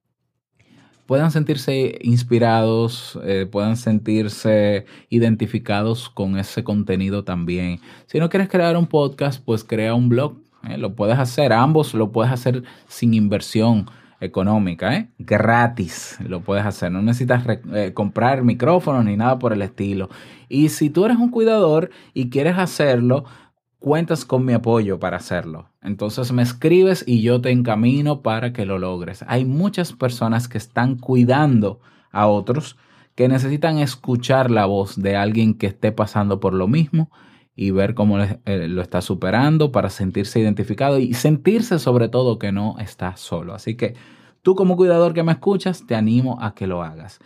puedan 1.07 1.31
sentirse 1.31 1.97
inspirados, 2.01 3.17
eh, 3.23 3.47
puedan 3.49 3.77
sentirse 3.77 4.85
identificados 5.09 6.09
con 6.09 6.37
ese 6.37 6.63
contenido 6.63 7.23
también. 7.23 7.79
Si 8.05 8.19
no 8.19 8.29
quieres 8.29 8.49
crear 8.49 8.77
un 8.77 8.85
podcast, 8.87 9.43
pues 9.43 9.63
crea 9.63 9.95
un 9.95 10.09
blog. 10.09 10.35
¿eh? 10.69 10.77
Lo 10.77 10.93
puedes 10.93 11.17
hacer, 11.17 11.53
ambos 11.53 11.93
lo 11.93 12.11
puedes 12.11 12.31
hacer 12.31 12.63
sin 12.87 13.13
inversión 13.13 13.87
económica, 14.19 14.95
¿eh? 14.95 15.09
gratis 15.19 16.17
lo 16.27 16.41
puedes 16.41 16.65
hacer. 16.65 16.91
No 16.91 17.01
necesitas 17.01 17.43
eh, 17.73 17.91
comprar 17.93 18.43
micrófonos 18.43 19.05
ni 19.05 19.15
nada 19.15 19.39
por 19.39 19.53
el 19.53 19.61
estilo. 19.61 20.09
Y 20.49 20.69
si 20.69 20.89
tú 20.89 21.05
eres 21.05 21.17
un 21.17 21.29
cuidador 21.29 21.89
y 22.13 22.29
quieres 22.29 22.57
hacerlo, 22.57 23.25
cuentas 23.87 24.25
con 24.25 24.43
mi 24.43 24.51
apoyo 24.51 24.99
para 24.99 25.17
hacerlo. 25.17 25.69
Entonces 25.81 26.33
me 26.33 26.43
escribes 26.43 27.05
y 27.07 27.21
yo 27.21 27.39
te 27.39 27.51
encamino 27.51 28.21
para 28.21 28.51
que 28.51 28.65
lo 28.65 28.79
logres. 28.79 29.23
Hay 29.27 29.45
muchas 29.45 29.93
personas 29.93 30.49
que 30.49 30.57
están 30.57 30.97
cuidando 30.97 31.79
a 32.11 32.27
otros 32.27 32.75
que 33.15 33.29
necesitan 33.29 33.77
escuchar 33.79 34.51
la 34.51 34.65
voz 34.65 35.01
de 35.01 35.15
alguien 35.15 35.53
que 35.53 35.67
esté 35.67 35.93
pasando 35.93 36.41
por 36.41 36.53
lo 36.53 36.67
mismo 36.67 37.09
y 37.55 37.71
ver 37.71 37.95
cómo 37.95 38.19
eh, 38.19 38.67
lo 38.67 38.81
está 38.81 39.01
superando 39.01 39.71
para 39.71 39.89
sentirse 39.89 40.39
identificado 40.41 40.99
y 40.99 41.13
sentirse 41.13 41.79
sobre 41.79 42.09
todo 42.09 42.39
que 42.39 42.51
no 42.51 42.75
está 42.79 43.15
solo. 43.15 43.53
Así 43.53 43.75
que 43.75 43.95
tú 44.41 44.55
como 44.55 44.75
cuidador 44.75 45.13
que 45.13 45.23
me 45.23 45.31
escuchas, 45.31 45.87
te 45.87 45.95
animo 45.95 46.37
a 46.41 46.53
que 46.53 46.67
lo 46.67 46.83
hagas. 46.83 47.19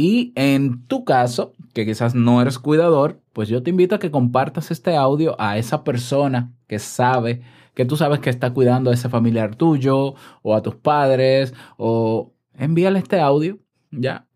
Y 0.00 0.32
en 0.36 0.86
tu 0.86 1.04
caso, 1.04 1.54
que 1.74 1.84
quizás 1.84 2.14
no 2.14 2.40
eres 2.40 2.60
cuidador, 2.60 3.20
pues 3.32 3.48
yo 3.48 3.64
te 3.64 3.70
invito 3.70 3.96
a 3.96 3.98
que 3.98 4.12
compartas 4.12 4.70
este 4.70 4.94
audio 4.94 5.34
a 5.40 5.58
esa 5.58 5.82
persona 5.82 6.52
que 6.68 6.78
sabe, 6.78 7.42
que 7.74 7.84
tú 7.84 7.96
sabes 7.96 8.20
que 8.20 8.30
está 8.30 8.52
cuidando 8.52 8.92
a 8.92 8.94
ese 8.94 9.08
familiar 9.08 9.56
tuyo 9.56 10.14
o 10.42 10.54
a 10.54 10.62
tus 10.62 10.76
padres, 10.76 11.52
o 11.78 12.32
envíale 12.54 13.00
este 13.00 13.18
audio, 13.18 13.58
ya, 13.90 14.28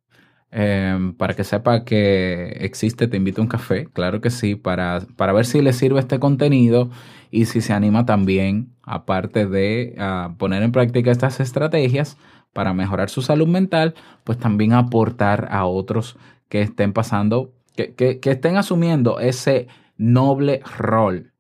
eh, 0.51 1.13
para 1.17 1.35
que 1.35 1.45
sepa 1.45 1.85
que 1.85 2.59
existe 2.61 3.07
Te 3.07 3.17
invito 3.17 3.41
a 3.41 3.45
un 3.45 3.49
café, 3.49 3.87
claro 3.93 4.21
que 4.21 4.31
sí, 4.31 4.57
para, 4.57 5.03
para 5.17 5.33
ver 5.33 5.47
si 5.47 5.63
le 5.63 5.73
sirve 5.73 6.01
este 6.01 6.19
contenido 6.19 6.91
y 7.31 7.45
si 7.45 7.61
se 7.61 7.73
anima 7.73 8.05
también, 8.05 8.75
aparte 8.83 9.47
de 9.47 9.95
ah, 9.97 10.35
poner 10.39 10.65
en 10.65 10.73
práctica 10.73 11.13
estas 11.13 11.39
estrategias 11.39 12.19
para 12.53 12.73
mejorar 12.75 13.11
su 13.11 13.23
salud 13.23 13.49
mental, 13.49 13.95
pues 14.25 14.39
también 14.39 14.73
aportar 14.73 15.49
a 15.51 15.65
otros 15.67 16.17
que 16.49 16.63
estén 16.63 16.93
pasando, 16.93 17.51
que, 17.77 17.95
que- 17.95 18.21
estén 18.31 18.57
asumiendo 18.57 19.21
ese 19.21 19.69
noble 19.97 20.61
rol. 20.79 21.33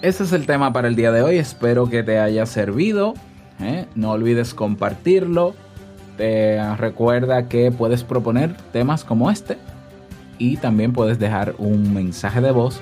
Ese 0.00 0.22
es 0.24 0.32
el 0.32 0.46
tema 0.46 0.72
para 0.72 0.88
el 0.88 0.94
día 0.96 1.10
de 1.12 1.22
hoy. 1.22 1.38
Espero 1.38 1.90
que 1.90 2.02
te 2.02 2.18
haya 2.18 2.46
servido. 2.46 3.14
¿eh? 3.60 3.86
No 3.96 4.12
olvides 4.12 4.54
compartirlo. 4.54 5.54
Te 6.16 6.58
recuerda 6.76 7.48
que 7.48 7.70
puedes 7.72 8.04
proponer 8.04 8.56
temas 8.72 9.04
como 9.04 9.30
este 9.30 9.56
y 10.38 10.56
también 10.56 10.92
puedes 10.92 11.18
dejar 11.18 11.54
un 11.58 11.92
mensaje 11.92 12.40
de 12.40 12.50
voz 12.52 12.80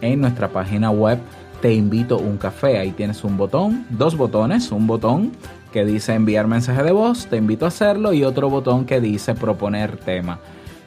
en 0.00 0.20
nuestra 0.20 0.48
página 0.48 0.90
web 0.90 1.18
Te 1.62 1.72
invito 1.72 2.18
un 2.18 2.36
café. 2.36 2.78
Ahí 2.78 2.90
tienes 2.92 3.24
un 3.24 3.36
botón, 3.38 3.86
dos 3.88 4.16
botones, 4.16 4.70
un 4.70 4.86
botón 4.86 5.32
que 5.72 5.86
dice 5.86 6.12
enviar 6.12 6.46
mensaje 6.48 6.82
de 6.82 6.92
voz, 6.92 7.26
te 7.28 7.38
invito 7.38 7.64
a 7.64 7.68
hacerlo 7.68 8.12
y 8.12 8.24
otro 8.24 8.50
botón 8.50 8.84
que 8.84 9.00
dice 9.00 9.34
proponer 9.34 9.96
tema. 9.96 10.38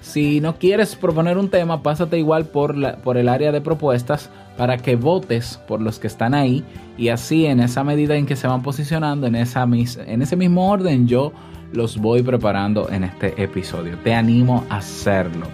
Si 0.02 0.40
no 0.40 0.58
quieres 0.60 0.96
proponer 0.96 1.40
un 1.40 1.50
tema, 1.50 1.82
pásate 1.82 2.20
igual 2.20 2.46
por, 2.46 2.78
la- 2.78 2.98
por 2.98 3.18
el 3.18 3.28
área 3.28 3.52
de 3.52 3.62
propuestas 3.62 4.30
para 4.58 4.78
que 4.78 4.96
votes 4.96 5.60
por 5.68 5.82
los 5.82 5.98
que 5.98 6.06
están 6.06 6.36
ahí 6.36 6.64
y 7.00 7.10
así 7.10 7.48
en 7.48 7.60
esa 7.62 7.84
medida 7.84 8.16
en 8.16 8.28
que 8.28 8.36
se 8.36 8.46
van 8.48 8.62
posicionando, 8.62 9.26
en, 9.26 9.34
esa 9.36 9.66
mis- 9.66 9.98
en 9.98 10.22
ese 10.22 10.36
mismo 10.36 10.70
orden, 10.70 11.08
yo 11.08 11.32
los 11.74 11.98
voy 11.98 12.22
preparando 12.22 12.88
en 12.92 13.06
este 13.06 13.42
episodio. 13.42 13.98
Te 14.04 14.14
animo 14.14 14.64
a 14.70 14.78
hacerlo. 14.78 15.48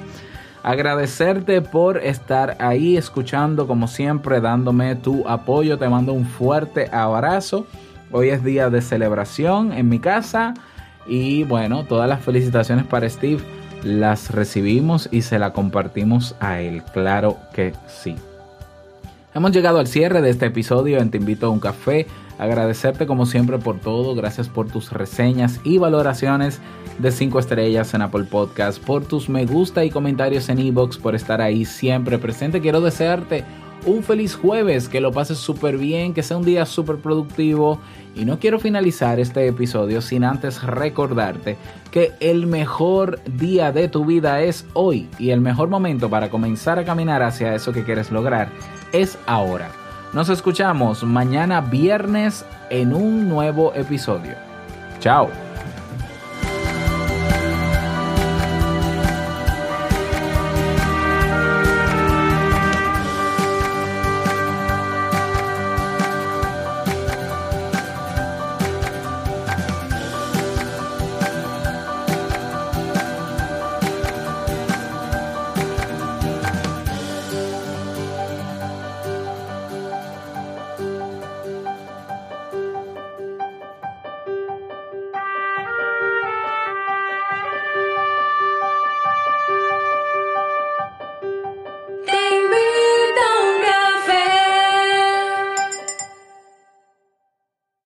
Agradecerte 0.63 1.62
por 1.62 1.97
estar 1.97 2.56
ahí 2.60 2.95
escuchando 2.95 3.65
como 3.65 3.88
siempre, 3.88 4.41
dándome 4.41 4.95
tu 4.95 5.28
apoyo. 5.28 5.78
Te 5.78 5.89
mando 5.89 6.13
un 6.13 6.26
fuerte 6.26 6.88
abrazo. 6.91 7.65
Hoy 8.12 8.30
es 8.30 8.43
día 8.43 8.69
de 8.69 8.82
celebración 8.82 9.74
en 9.74 9.89
mi 9.89 10.00
casa 10.00 10.54
y 11.08 11.43
bueno, 11.45 11.86
todas 11.86 12.08
las 12.08 12.21
felicitaciones 12.21 12.86
para 12.86 13.10
Steve 13.10 13.41
las 13.84 14.30
recibimos 14.30 15.10
y 15.12 15.24
se 15.24 15.39
la 15.39 15.52
compartimos 15.52 16.36
a 16.39 16.60
él. 16.60 16.84
Claro 16.93 17.38
que 17.54 17.74
sí. 17.88 18.15
Hemos 19.34 19.52
llegado 19.52 19.80
al 19.80 19.88
cierre 19.88 20.21
de 20.21 20.30
este 20.30 20.47
episodio 20.47 21.00
en 21.00 21.10
Te 21.10 21.17
invito 21.17 21.47
a 21.47 21.50
un 21.50 21.60
café. 21.60 22.06
Agradecerte 22.41 23.06
como 23.06 23.27
siempre 23.27 23.60
por 23.60 23.80
todo. 23.80 24.15
Gracias 24.15 24.49
por 24.49 24.65
tus 24.65 24.91
reseñas 24.91 25.62
y 25.63 25.77
valoraciones 25.77 26.60
de 26.97 27.12
5 27.12 27.38
estrellas 27.38 27.93
en 27.93 28.01
Apple 28.01 28.23
Podcast, 28.23 28.84
por 28.84 29.06
tus 29.06 29.30
me 29.30 29.45
gusta 29.45 29.86
y 29.86 29.91
comentarios 29.91 30.49
en 30.49 30.58
iBox, 30.58 30.97
por 30.97 31.13
estar 31.13 31.39
ahí 31.39 31.65
siempre 31.65 32.17
presente. 32.17 32.60
Quiero 32.60 32.82
desearte 32.82 33.45
un 33.86 34.01
feliz 34.01 34.34
jueves, 34.34 34.89
que 34.89 35.01
lo 35.01 35.12
pases 35.12 35.38
súper 35.38 35.77
bien, 35.77 36.15
que 36.15 36.23
sea 36.23 36.38
un 36.38 36.43
día 36.43 36.65
súper 36.65 36.95
productivo. 36.95 37.80
Y 38.15 38.25
no 38.25 38.39
quiero 38.39 38.60
finalizar 38.60 39.19
este 39.19 39.45
episodio 39.45 40.01
sin 40.01 40.23
antes 40.23 40.63
recordarte 40.63 41.58
que 41.91 42.13
el 42.21 42.47
mejor 42.47 43.19
día 43.25 43.71
de 43.71 43.88
tu 43.88 44.04
vida 44.04 44.41
es 44.41 44.65
hoy 44.73 45.08
y 45.19 45.30
el 45.30 45.41
mejor 45.41 45.69
momento 45.69 46.10
para 46.10 46.32
comenzar 46.32 46.80
a 46.80 46.86
caminar 46.86 47.21
hacia 47.21 47.54
eso 47.54 47.71
que 47.71 47.84
quieres 47.84 48.12
lograr 48.12 48.49
es 48.93 49.19
ahora. 49.27 49.81
Nos 50.13 50.28
escuchamos 50.28 51.04
mañana 51.04 51.62
viernes 51.62 52.45
en 52.69 52.93
un 52.93 53.30
nuevo 53.30 53.74
episodio. 53.74 54.36
Chao. 55.00 55.30